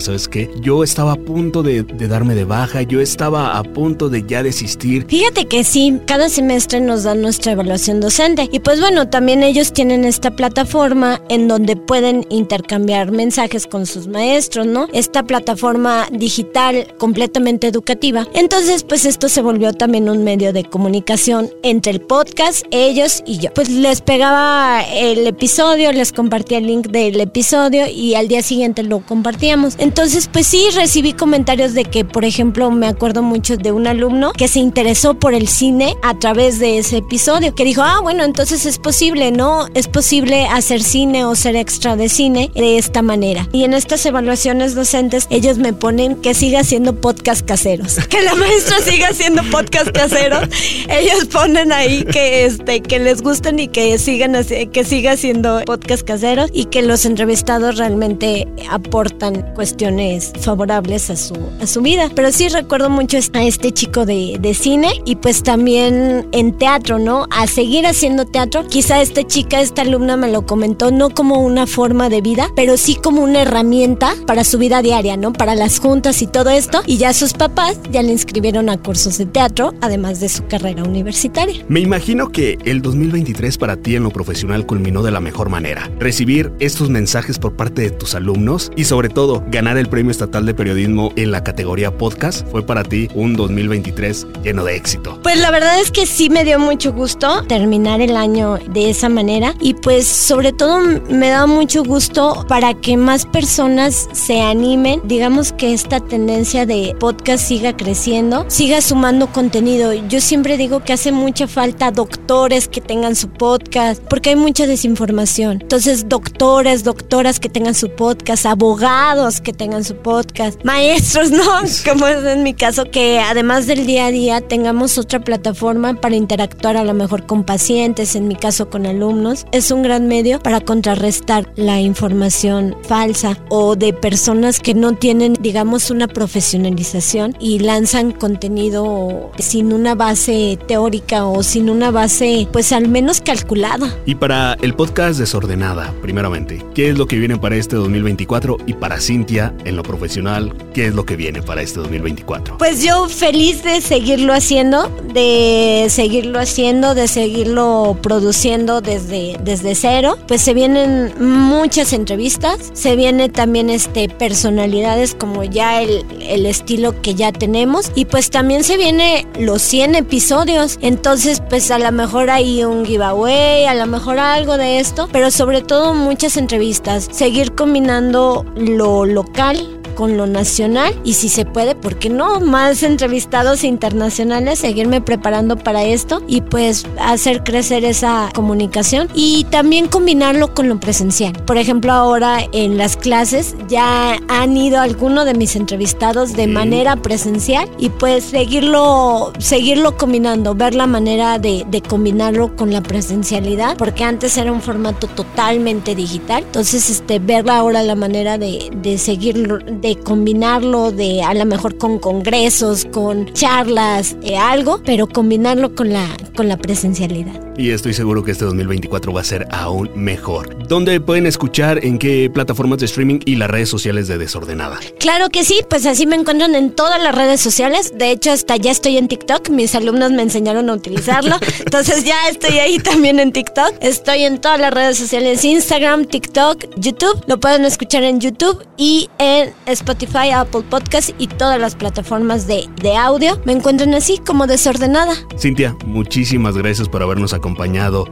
sabes 0.00 0.26
qué? 0.26 0.50
Yo 0.60 0.82
estaba 0.82 1.12
a 1.12 1.16
punto 1.16 1.62
de, 1.62 1.84
de 1.84 2.08
darme 2.08 2.34
de 2.34 2.44
baja, 2.44 2.82
yo 2.82 3.00
estaba 3.00 3.56
a 3.56 3.62
punto 3.62 4.08
de 4.08 4.24
ya 4.26 4.42
desistir. 4.42 5.06
Fíjate 5.08 5.46
que 5.46 5.62
sí, 5.62 6.00
cada 6.04 6.28
semestre 6.28 6.80
nos 6.80 7.04
dan 7.04 7.22
nuestra 7.22 7.52
evaluación 7.52 8.00
docente 8.00 8.48
y 8.50 8.58
pues 8.58 8.80
bueno, 8.80 9.08
también 9.08 9.44
ellos 9.44 9.72
tienen 9.72 10.04
esta 10.04 10.34
plataforma 10.34 11.20
en 11.28 11.46
donde 11.46 11.76
pueden 11.76 12.26
intercambiar 12.30 13.12
mensajes 13.12 13.68
con 13.68 13.86
sus 13.86 14.08
maestros, 14.08 14.66
¿no? 14.66 14.88
Esta 14.92 15.22
plataforma 15.22 16.08
digital 16.10 16.88
completamente 16.98 17.68
educativa 17.68 18.23
entonces, 18.32 18.84
pues 18.84 19.04
esto 19.04 19.28
se 19.28 19.42
volvió 19.42 19.72
también 19.72 20.08
un 20.08 20.24
medio 20.24 20.52
de 20.52 20.64
comunicación 20.64 21.50
entre 21.62 21.92
el 21.92 22.00
podcast, 22.00 22.64
ellos 22.70 23.22
y 23.26 23.38
yo. 23.38 23.52
Pues 23.52 23.68
les 23.68 24.00
pegaba 24.00 24.82
el 24.82 25.26
episodio, 25.26 25.92
les 25.92 26.12
compartía 26.12 26.58
el 26.58 26.66
link 26.66 26.88
del 26.88 27.20
episodio 27.20 27.86
y 27.86 28.14
al 28.14 28.28
día 28.28 28.42
siguiente 28.42 28.82
lo 28.82 29.00
compartíamos. 29.00 29.74
Entonces, 29.78 30.28
pues 30.32 30.46
sí, 30.46 30.68
recibí 30.74 31.12
comentarios 31.12 31.74
de 31.74 31.84
que, 31.84 32.04
por 32.04 32.24
ejemplo, 32.24 32.70
me 32.70 32.86
acuerdo 32.86 33.22
mucho 33.22 33.56
de 33.56 33.72
un 33.72 33.86
alumno 33.86 34.32
que 34.32 34.48
se 34.48 34.60
interesó 34.60 35.14
por 35.14 35.34
el 35.34 35.48
cine 35.48 35.96
a 36.02 36.18
través 36.18 36.58
de 36.58 36.78
ese 36.78 36.98
episodio, 36.98 37.54
que 37.54 37.64
dijo, 37.64 37.82
ah, 37.82 38.00
bueno, 38.02 38.24
entonces 38.24 38.66
es 38.66 38.78
posible, 38.78 39.30
¿no? 39.30 39.66
Es 39.74 39.88
posible 39.88 40.46
hacer 40.46 40.82
cine 40.82 41.24
o 41.24 41.34
ser 41.34 41.56
extra 41.56 41.96
de 41.96 42.08
cine 42.08 42.50
de 42.54 42.78
esta 42.78 43.02
manera. 43.02 43.48
Y 43.52 43.64
en 43.64 43.74
estas 43.74 44.04
evaluaciones 44.06 44.74
docentes, 44.74 45.26
ellos 45.30 45.58
me 45.58 45.72
ponen 45.72 46.16
que 46.16 46.34
siga 46.34 46.60
haciendo 46.60 47.00
podcast 47.00 47.44
caseros 47.46 47.98
que 48.14 48.22
la 48.22 48.34
maestra 48.36 48.78
siga 48.78 49.08
haciendo 49.08 49.42
podcast 49.50 49.90
caseros. 49.90 50.48
Ellos 50.88 51.24
ponen 51.32 51.72
ahí 51.72 52.04
que 52.04 52.44
este 52.44 52.80
que 52.80 53.00
les 53.00 53.22
gusten 53.22 53.58
y 53.58 53.66
que 53.66 53.98
sigan 53.98 54.34
que 54.44 54.84
siga 54.84 55.12
haciendo 55.12 55.62
podcast 55.66 56.04
caseros 56.06 56.48
y 56.52 56.66
que 56.66 56.82
los 56.82 57.06
entrevistados 57.06 57.76
realmente 57.76 58.46
aportan 58.70 59.42
cuestiones 59.54 60.32
favorables 60.40 61.10
a 61.10 61.16
su 61.16 61.34
a 61.60 61.66
su 61.66 61.82
vida. 61.82 62.08
Pero 62.14 62.30
sí 62.30 62.48
recuerdo 62.48 62.88
mucho 62.88 63.18
a 63.32 63.42
este 63.42 63.72
chico 63.72 64.06
de, 64.06 64.36
de 64.38 64.54
cine 64.54 64.92
y 65.04 65.16
pues 65.16 65.42
también 65.42 66.28
en 66.30 66.56
teatro, 66.56 67.00
¿no? 67.00 67.26
A 67.30 67.48
seguir 67.48 67.84
haciendo 67.84 68.26
teatro. 68.26 68.64
Quizá 68.68 69.02
esta 69.02 69.26
chica, 69.26 69.60
esta 69.60 69.82
alumna 69.82 70.16
me 70.16 70.30
lo 70.30 70.46
comentó 70.46 70.92
no 70.92 71.10
como 71.10 71.40
una 71.40 71.66
forma 71.66 72.08
de 72.08 72.20
vida, 72.20 72.48
pero 72.54 72.76
sí 72.76 72.94
como 72.94 73.24
una 73.24 73.42
herramienta 73.42 74.14
para 74.24 74.44
su 74.44 74.58
vida 74.58 74.82
diaria, 74.82 75.16
¿no? 75.16 75.32
Para 75.32 75.56
las 75.56 75.80
juntas 75.80 76.22
y 76.22 76.28
todo 76.28 76.50
esto. 76.50 76.82
Y 76.86 76.98
ya 76.98 77.12
sus 77.12 77.32
papás 77.32 77.76
ya 77.90 78.03
le 78.06 78.12
inscribieron 78.12 78.68
a 78.68 78.76
cursos 78.76 79.18
de 79.18 79.26
teatro, 79.26 79.72
además 79.80 80.20
de 80.20 80.28
su 80.28 80.46
carrera 80.46 80.84
universitaria. 80.84 81.64
Me 81.68 81.80
imagino 81.80 82.30
que 82.30 82.58
el 82.64 82.82
2023 82.82 83.58
para 83.58 83.76
ti 83.76 83.96
en 83.96 84.04
lo 84.04 84.10
profesional 84.10 84.66
culminó 84.66 85.02
de 85.02 85.10
la 85.10 85.20
mejor 85.20 85.48
manera. 85.48 85.90
Recibir 85.98 86.52
estos 86.60 86.90
mensajes 86.90 87.38
por 87.38 87.56
parte 87.56 87.82
de 87.82 87.90
tus 87.90 88.14
alumnos 88.14 88.70
y 88.76 88.84
sobre 88.84 89.08
todo 89.08 89.44
ganar 89.50 89.78
el 89.78 89.88
Premio 89.88 90.10
Estatal 90.10 90.46
de 90.46 90.54
Periodismo 90.54 91.12
en 91.16 91.30
la 91.30 91.42
categoría 91.42 91.96
podcast 91.96 92.46
fue 92.50 92.64
para 92.64 92.84
ti 92.84 93.08
un 93.14 93.34
2023 93.34 94.26
lleno 94.42 94.64
de 94.64 94.76
éxito. 94.76 95.18
Pues 95.22 95.40
la 95.40 95.50
verdad 95.50 95.80
es 95.80 95.90
que 95.90 96.06
sí 96.06 96.30
me 96.30 96.44
dio 96.44 96.58
mucho 96.58 96.92
gusto 96.92 97.42
terminar 97.46 98.00
el 98.00 98.16
año 98.16 98.58
de 98.70 98.90
esa 98.90 99.08
manera 99.08 99.54
y 99.60 99.74
pues 99.74 100.06
sobre 100.06 100.52
todo 100.52 100.80
me 101.08 101.28
da 101.28 101.46
mucho 101.46 101.82
gusto 101.82 102.44
para 102.48 102.74
que 102.74 102.96
más 102.96 103.26
personas 103.26 104.08
se 104.12 104.40
animen, 104.40 105.00
digamos 105.04 105.52
que 105.52 105.72
esta 105.72 106.00
tendencia 106.00 106.66
de 106.66 106.94
podcast 106.98 107.46
siga 107.48 107.76
creciendo 107.76 107.93
siga 107.94 108.80
sumando 108.80 109.28
contenido. 109.28 109.92
Yo 109.92 110.20
siempre 110.20 110.56
digo 110.56 110.82
que 110.82 110.92
hace 110.92 111.12
mucha 111.12 111.46
falta 111.46 111.90
doctores 111.90 112.66
que 112.66 112.80
tengan 112.80 113.14
su 113.14 113.28
podcast, 113.28 114.02
porque 114.02 114.30
hay 114.30 114.36
mucha 114.36 114.66
desinformación. 114.66 115.58
Entonces, 115.62 116.08
doctores, 116.08 116.82
doctoras 116.82 117.38
que 117.38 117.48
tengan 117.48 117.74
su 117.74 117.90
podcast, 117.90 118.46
abogados 118.46 119.40
que 119.40 119.52
tengan 119.52 119.84
su 119.84 119.96
podcast, 119.96 120.64
maestros, 120.64 121.30
¿no? 121.30 121.44
Como 121.88 122.06
es 122.06 122.24
en 122.24 122.42
mi 122.42 122.54
caso, 122.54 122.90
que 122.90 123.20
además 123.20 123.66
del 123.66 123.86
día 123.86 124.06
a 124.06 124.10
día 124.10 124.40
tengamos 124.40 124.98
otra 124.98 125.20
plataforma 125.20 125.94
para 125.94 126.16
interactuar 126.16 126.76
a 126.76 126.84
lo 126.84 126.94
mejor 126.94 127.26
con 127.26 127.44
pacientes, 127.44 128.16
en 128.16 128.28
mi 128.28 128.34
caso 128.34 128.70
con 128.70 128.86
alumnos. 128.86 129.46
Es 129.52 129.70
un 129.70 129.82
gran 129.82 130.08
medio 130.08 130.40
para 130.40 130.60
contrarrestar 130.60 131.52
la 131.56 131.80
información 131.80 132.76
falsa 132.82 133.38
o 133.48 133.76
de 133.76 133.92
personas 133.92 134.58
que 134.58 134.74
no 134.74 134.96
tienen, 134.96 135.34
digamos, 135.40 135.90
una 135.90 136.08
profesionalización 136.08 137.36
y 137.38 137.60
la 137.60 137.83
lanzan 137.84 138.12
contenido 138.12 139.30
sin 139.38 139.70
una 139.70 139.94
base 139.94 140.58
teórica 140.66 141.26
o 141.26 141.42
sin 141.42 141.68
una 141.68 141.90
base, 141.90 142.48
pues 142.50 142.72
al 142.72 142.88
menos 142.88 143.20
calculada. 143.20 143.94
Y 144.06 144.14
para 144.14 144.54
el 144.62 144.72
podcast 144.72 145.18
Desordenada, 145.18 145.92
primeramente, 146.00 146.64
¿qué 146.74 146.88
es 146.88 146.96
lo 146.96 147.06
que 147.06 147.18
viene 147.18 147.36
para 147.36 147.56
este 147.56 147.76
2024? 147.76 148.56
Y 148.66 148.72
para 148.72 148.98
Cintia, 149.02 149.52
en 149.66 149.76
lo 149.76 149.82
profesional, 149.82 150.54
¿qué 150.72 150.86
es 150.86 150.94
lo 150.94 151.04
que 151.04 151.16
viene 151.16 151.42
para 151.42 151.60
este 151.60 151.80
2024? 151.80 152.56
Pues 152.56 152.82
yo 152.82 153.06
feliz 153.10 153.62
de 153.62 153.82
seguirlo 153.82 154.32
haciendo, 154.32 154.88
de 155.12 155.88
seguirlo 155.90 156.38
haciendo, 156.38 156.94
de 156.94 157.06
seguirlo 157.06 157.98
produciendo 158.00 158.80
desde, 158.80 159.36
desde 159.44 159.74
cero. 159.74 160.16
Pues 160.26 160.40
se 160.40 160.54
vienen 160.54 161.12
muchas 161.20 161.92
entrevistas, 161.92 162.70
se 162.72 162.96
viene 162.96 163.28
también 163.28 163.68
este 163.68 164.08
personalidades 164.08 165.14
como 165.14 165.44
ya 165.44 165.82
el, 165.82 166.06
el 166.22 166.46
estilo 166.46 167.02
que 167.02 167.14
ya 167.14 167.30
tenemos 167.30 167.73
y 167.94 168.04
pues 168.04 168.30
también 168.30 168.64
se 168.64 168.76
viene 168.76 169.26
los 169.38 169.62
100 169.62 169.94
episodios. 169.94 170.78
Entonces 170.80 171.42
pues 171.48 171.70
a 171.70 171.78
lo 171.78 171.90
mejor 171.92 172.30
hay 172.30 172.64
un 172.64 172.84
giveaway, 172.84 173.66
a 173.66 173.74
lo 173.74 173.86
mejor 173.86 174.18
algo 174.18 174.56
de 174.56 174.78
esto, 174.78 175.08
pero 175.12 175.30
sobre 175.30 175.62
todo 175.62 175.94
muchas 175.94 176.36
entrevistas. 176.36 177.08
Seguir 177.10 177.54
combinando 177.54 178.44
lo 178.56 179.04
local 179.04 179.80
con 179.94 180.16
lo 180.16 180.26
nacional 180.26 180.94
y 181.04 181.14
si 181.14 181.28
se 181.28 181.44
puede, 181.44 181.74
¿por 181.74 181.96
qué 181.96 182.10
no? 182.10 182.40
Más 182.40 182.82
entrevistados 182.82 183.64
internacionales, 183.64 184.58
seguirme 184.58 185.00
preparando 185.00 185.56
para 185.56 185.84
esto 185.84 186.22
y 186.26 186.40
pues 186.40 186.86
hacer 186.98 187.44
crecer 187.44 187.84
esa 187.84 188.30
comunicación 188.34 189.08
y 189.14 189.44
también 189.50 189.88
combinarlo 189.88 190.54
con 190.54 190.68
lo 190.68 190.80
presencial. 190.80 191.32
Por 191.46 191.56
ejemplo, 191.56 191.92
ahora 191.92 192.38
en 192.52 192.78
las 192.78 192.96
clases 192.96 193.54
ya 193.68 194.18
han 194.28 194.56
ido 194.56 194.80
algunos 194.80 195.24
de 195.24 195.34
mis 195.34 195.56
entrevistados 195.56 196.34
de 196.34 196.46
manera 196.46 196.96
presencial 196.96 197.68
y 197.78 197.88
pues 197.90 198.24
seguirlo, 198.24 199.32
seguirlo 199.38 199.96
combinando, 199.96 200.54
ver 200.54 200.74
la 200.74 200.86
manera 200.86 201.38
de, 201.38 201.64
de 201.68 201.82
combinarlo 201.82 202.56
con 202.56 202.72
la 202.72 202.82
presencialidad, 202.82 203.76
porque 203.76 204.04
antes 204.04 204.36
era 204.36 204.52
un 204.52 204.60
formato 204.60 205.06
totalmente 205.06 205.94
digital. 205.94 206.42
Entonces, 206.44 206.90
este, 206.90 207.18
ver 207.18 207.48
ahora 207.50 207.82
la 207.82 207.94
manera 207.94 208.38
de, 208.38 208.70
de 208.74 208.98
seguirlo, 208.98 209.58
de 209.84 209.96
combinarlo, 209.96 210.92
de 210.92 211.22
a 211.22 211.34
lo 211.34 211.44
mejor 211.44 211.76
con 211.76 211.98
congresos, 211.98 212.86
con 212.86 213.30
charlas, 213.34 214.16
eh, 214.22 214.38
algo, 214.38 214.80
pero 214.82 215.06
combinarlo 215.06 215.74
con 215.74 215.92
la, 215.92 216.06
con 216.34 216.48
la 216.48 216.56
presencialidad. 216.56 217.53
Y 217.56 217.70
estoy 217.70 217.94
seguro 217.94 218.24
que 218.24 218.32
este 218.32 218.44
2024 218.44 219.12
va 219.12 219.20
a 219.20 219.24
ser 219.24 219.46
aún 219.52 219.88
mejor. 219.94 220.66
¿Dónde 220.66 221.00
pueden 221.00 221.26
escuchar? 221.26 221.84
¿En 221.84 221.98
qué 221.98 222.28
plataformas 222.28 222.80
de 222.80 222.86
streaming 222.86 223.20
y 223.24 223.36
las 223.36 223.48
redes 223.48 223.68
sociales 223.68 224.08
de 224.08 224.18
Desordenada? 224.18 224.80
Claro 224.98 225.28
que 225.30 225.44
sí, 225.44 225.60
pues 225.70 225.86
así 225.86 226.04
me 226.04 226.16
encuentran 226.16 226.56
en 226.56 226.72
todas 226.72 227.00
las 227.00 227.14
redes 227.14 227.40
sociales. 227.40 227.92
De 227.96 228.10
hecho, 228.10 228.32
hasta 228.32 228.56
ya 228.56 228.72
estoy 228.72 228.98
en 228.98 229.06
TikTok. 229.06 229.50
Mis 229.50 229.76
alumnos 229.76 230.10
me 230.10 230.22
enseñaron 230.22 230.68
a 230.68 230.74
utilizarlo. 230.74 231.36
Entonces 231.60 232.04
ya 232.04 232.28
estoy 232.28 232.58
ahí 232.58 232.78
también 232.78 233.20
en 233.20 233.30
TikTok. 233.30 233.74
Estoy 233.80 234.24
en 234.24 234.40
todas 234.40 234.58
las 234.58 234.74
redes 234.74 234.98
sociales, 234.98 235.44
Instagram, 235.44 236.06
TikTok, 236.06 236.64
YouTube. 236.76 237.22
Lo 237.28 237.38
pueden 237.38 237.64
escuchar 237.64 238.02
en 238.02 238.20
YouTube 238.20 238.66
y 238.76 239.08
en 239.18 239.52
Spotify, 239.66 240.30
Apple 240.34 240.62
Podcast 240.68 241.10
y 241.18 241.28
todas 241.28 241.60
las 241.60 241.76
plataformas 241.76 242.48
de, 242.48 242.68
de 242.82 242.96
audio. 242.96 243.40
Me 243.44 243.52
encuentran 243.52 243.94
así 243.94 244.18
como 244.18 244.48
desordenada. 244.48 245.14
Cintia, 245.38 245.76
muchísimas 245.86 246.56
gracias 246.56 246.88
por 246.88 247.02
habernos 247.02 247.32
acompañado 247.32 247.43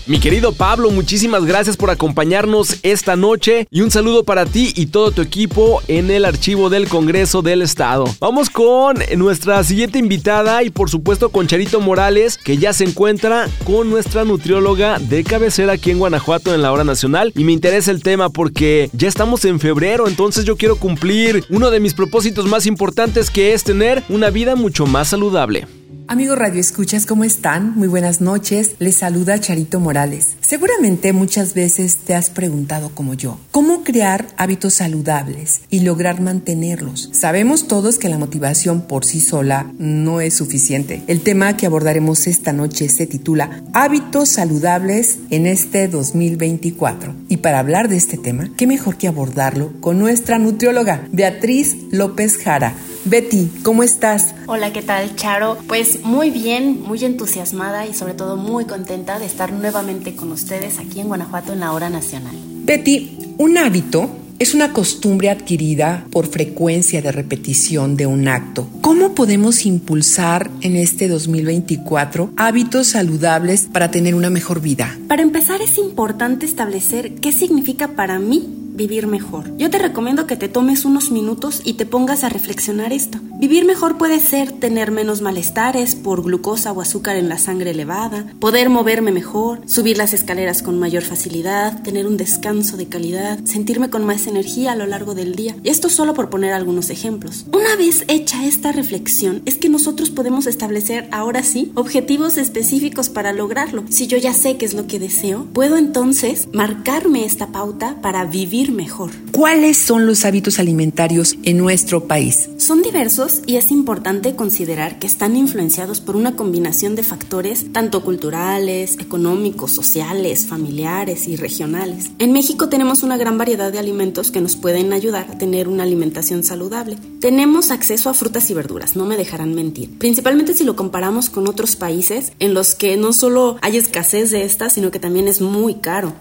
Mi 0.09 0.19
querido 0.19 0.53
Pablo, 0.53 0.89
muchísimas 0.89 1.45
gracias 1.45 1.77
por 1.77 1.91
acompañarnos 1.91 2.77
esta 2.81 3.15
noche 3.15 3.67
y 3.69 3.81
un 3.81 3.91
saludo 3.91 4.23
para 4.23 4.47
ti 4.47 4.73
y 4.75 4.87
todo 4.87 5.11
tu 5.11 5.21
equipo 5.21 5.83
en 5.87 6.09
el 6.09 6.25
archivo 6.25 6.71
del 6.71 6.87
Congreso 6.89 7.43
del 7.43 7.61
Estado. 7.61 8.05
Vamos 8.19 8.49
con 8.49 8.97
nuestra 9.17 9.63
siguiente 9.63 9.99
invitada 9.99 10.63
y 10.63 10.71
por 10.71 10.89
supuesto 10.89 11.29
con 11.29 11.45
Charito 11.45 11.79
Morales, 11.79 12.39
que 12.39 12.57
ya 12.57 12.73
se 12.73 12.85
encuentra 12.85 13.47
con 13.65 13.91
nuestra 13.91 14.25
nutrióloga 14.25 14.97
de 14.97 15.23
cabecera 15.23 15.73
aquí 15.73 15.91
en 15.91 15.99
Guanajuato 15.99 16.55
en 16.55 16.63
la 16.63 16.71
hora 16.71 16.83
nacional. 16.83 17.31
Y 17.35 17.43
me 17.43 17.51
interesa 17.51 17.91
el 17.91 18.01
tema 18.01 18.31
porque 18.31 18.89
ya 18.93 19.07
estamos 19.07 19.45
en 19.45 19.59
febrero, 19.59 20.07
entonces 20.07 20.43
yo 20.43 20.57
quiero 20.57 20.77
cumplir 20.77 21.43
uno 21.51 21.69
de 21.69 21.79
mis 21.79 21.93
propósitos 21.93 22.47
más 22.47 22.65
importantes 22.65 23.29
que 23.29 23.53
es 23.53 23.63
tener 23.63 24.03
una 24.09 24.31
vida 24.31 24.55
mucho 24.55 24.87
más 24.87 25.09
saludable. 25.09 25.67
Amigos 26.11 26.39
Radio 26.39 26.59
Escuchas, 26.59 27.05
¿cómo 27.05 27.23
están? 27.23 27.75
Muy 27.75 27.87
buenas 27.87 28.19
noches. 28.19 28.71
Les 28.79 28.95
saluda 28.95 29.39
Charito 29.39 29.79
Morales. 29.79 30.37
Seguramente 30.41 31.13
muchas 31.13 31.53
veces 31.53 31.97
te 31.97 32.15
has 32.15 32.31
preguntado 32.31 32.89
como 32.95 33.13
yo, 33.13 33.37
¿cómo 33.51 33.83
crear 33.83 34.25
hábitos 34.35 34.73
saludables 34.73 35.61
y 35.69 35.81
lograr 35.81 36.19
mantenerlos? 36.19 37.11
Sabemos 37.13 37.67
todos 37.67 37.99
que 37.99 38.09
la 38.09 38.17
motivación 38.17 38.87
por 38.87 39.05
sí 39.05 39.21
sola 39.21 39.71
no 39.77 40.19
es 40.19 40.33
suficiente. 40.33 41.03
El 41.05 41.21
tema 41.21 41.55
que 41.55 41.67
abordaremos 41.67 42.25
esta 42.25 42.53
noche 42.53 42.89
se 42.89 43.05
titula 43.05 43.61
Hábitos 43.73 44.29
saludables 44.29 45.19
en 45.29 45.45
este 45.45 45.87
2024. 45.87 47.13
Y 47.27 47.37
para 47.37 47.59
hablar 47.59 47.87
de 47.87 47.97
este 47.97 48.17
tema, 48.17 48.49
¿qué 48.57 48.65
mejor 48.65 48.97
que 48.97 49.07
abordarlo 49.07 49.79
con 49.79 49.99
nuestra 49.99 50.39
nutrióloga, 50.39 51.07
Beatriz 51.11 51.77
López 51.91 52.37
Jara? 52.37 52.73
Betty, 53.09 53.49
¿cómo 53.63 53.81
estás? 53.81 54.35
Hola, 54.45 54.71
¿qué 54.71 54.83
tal, 54.83 55.15
Charo? 55.15 55.57
Pues 55.67 56.03
muy 56.03 56.29
bien, 56.29 56.79
muy 56.83 57.03
entusiasmada 57.03 57.87
y 57.87 57.95
sobre 57.95 58.13
todo 58.13 58.37
muy 58.37 58.65
contenta 58.65 59.17
de 59.17 59.25
estar 59.25 59.51
nuevamente 59.51 60.15
con 60.15 60.31
ustedes 60.31 60.77
aquí 60.77 60.99
en 60.99 61.07
Guanajuato 61.07 61.51
en 61.51 61.61
la 61.61 61.71
hora 61.71 61.89
nacional. 61.89 62.35
Betty, 62.65 63.17
un 63.39 63.57
hábito 63.57 64.11
es 64.37 64.53
una 64.53 64.73
costumbre 64.73 65.31
adquirida 65.31 66.05
por 66.11 66.27
frecuencia 66.27 67.01
de 67.01 67.11
repetición 67.11 67.97
de 67.97 68.05
un 68.05 68.27
acto. 68.27 68.69
¿Cómo 68.81 69.15
podemos 69.15 69.65
impulsar 69.65 70.51
en 70.61 70.75
este 70.75 71.07
2024 71.07 72.31
hábitos 72.37 72.87
saludables 72.87 73.67
para 73.73 73.89
tener 73.89 74.13
una 74.13 74.29
mejor 74.29 74.61
vida? 74.61 74.95
Para 75.07 75.23
empezar 75.23 75.63
es 75.63 75.79
importante 75.79 76.45
establecer 76.45 77.15
qué 77.15 77.31
significa 77.31 77.87
para 77.89 78.19
mí 78.19 78.58
vivir 78.79 79.07
mejor. 79.07 79.55
Yo 79.57 79.69
te 79.69 79.77
recomiendo 79.77 80.25
que 80.25 80.37
te 80.37 80.47
tomes 80.47 80.85
unos 80.85 81.11
minutos 81.11 81.61
y 81.65 81.73
te 81.73 81.85
pongas 81.85 82.23
a 82.23 82.29
reflexionar 82.29 82.93
esto. 82.93 83.19
Vivir 83.37 83.65
mejor 83.65 83.97
puede 83.97 84.21
ser 84.21 84.53
tener 84.53 84.89
menos 84.91 85.21
malestares 85.21 85.95
por 85.95 86.23
glucosa 86.23 86.71
o 86.71 86.79
azúcar 86.79 87.17
en 87.17 87.27
la 87.27 87.37
sangre 87.37 87.71
elevada, 87.71 88.25
poder 88.39 88.69
moverme 88.69 89.11
mejor, 89.11 89.61
subir 89.65 89.97
las 89.97 90.13
escaleras 90.13 90.61
con 90.61 90.79
mayor 90.79 91.03
facilidad, 91.03 91.83
tener 91.83 92.07
un 92.07 92.15
descanso 92.15 92.77
de 92.77 92.87
calidad, 92.87 93.39
sentirme 93.43 93.89
con 93.89 94.05
más 94.05 94.27
energía 94.27 94.71
a 94.71 94.75
lo 94.77 94.85
largo 94.85 95.13
del 95.13 95.35
día. 95.35 95.57
Y 95.61 95.69
esto 95.69 95.89
solo 95.89 96.13
por 96.13 96.29
poner 96.29 96.53
algunos 96.53 96.89
ejemplos. 96.89 97.47
Una 97.51 97.75
vez 97.75 98.05
hecha 98.07 98.45
esta 98.45 98.71
reflexión, 98.71 99.41
es 99.45 99.57
que 99.57 99.67
nosotros 99.67 100.09
podemos 100.09 100.47
establecer 100.47 101.09
ahora 101.11 101.43
sí 101.43 101.73
objetivos 101.75 102.37
específicos 102.37 103.09
para 103.09 103.33
lograrlo. 103.33 103.83
Si 103.89 104.07
yo 104.07 104.17
ya 104.17 104.33
sé 104.33 104.55
qué 104.55 104.65
es 104.65 104.73
lo 104.73 104.87
que 104.87 104.99
deseo, 104.99 105.47
puedo 105.51 105.75
entonces 105.75 106.47
marcarme 106.53 107.25
esta 107.25 107.47
pauta 107.47 107.99
para 108.01 108.23
vivir 108.23 108.68
mejor. 108.71 109.11
¿Cuáles 109.31 109.77
son 109.77 110.05
los 110.05 110.25
hábitos 110.25 110.59
alimentarios 110.59 111.37
en 111.43 111.57
nuestro 111.57 112.07
país? 112.07 112.49
Son 112.57 112.81
diversos 112.81 113.41
y 113.45 113.55
es 113.55 113.71
importante 113.71 114.35
considerar 114.35 114.99
que 114.99 115.07
están 115.07 115.35
influenciados 115.35 116.01
por 116.01 116.15
una 116.15 116.35
combinación 116.35 116.95
de 116.95 117.03
factores 117.03 117.71
tanto 117.71 118.03
culturales, 118.03 118.97
económicos, 118.99 119.71
sociales, 119.71 120.45
familiares 120.45 121.27
y 121.27 121.35
regionales. 121.35 122.11
En 122.19 122.33
México 122.33 122.69
tenemos 122.69 123.03
una 123.03 123.17
gran 123.17 123.37
variedad 123.37 123.71
de 123.71 123.79
alimentos 123.79 124.31
que 124.31 124.41
nos 124.41 124.55
pueden 124.55 124.93
ayudar 124.93 125.27
a 125.31 125.37
tener 125.37 125.67
una 125.67 125.83
alimentación 125.83 126.43
saludable. 126.43 126.97
Tenemos 127.19 127.71
acceso 127.71 128.09
a 128.09 128.13
frutas 128.13 128.49
y 128.49 128.53
verduras, 128.53 128.95
no 128.95 129.05
me 129.05 129.17
dejarán 129.17 129.55
mentir, 129.55 129.97
principalmente 129.97 130.53
si 130.53 130.63
lo 130.63 130.75
comparamos 130.75 131.29
con 131.29 131.47
otros 131.47 131.75
países 131.75 132.31
en 132.39 132.53
los 132.53 132.75
que 132.75 132.97
no 132.97 133.13
solo 133.13 133.57
hay 133.61 133.77
escasez 133.77 134.31
de 134.31 134.43
estas, 134.43 134.73
sino 134.73 134.91
que 134.91 134.99
también 134.99 135.27
es 135.27 135.41
muy 135.41 135.75
caro. 135.75 136.13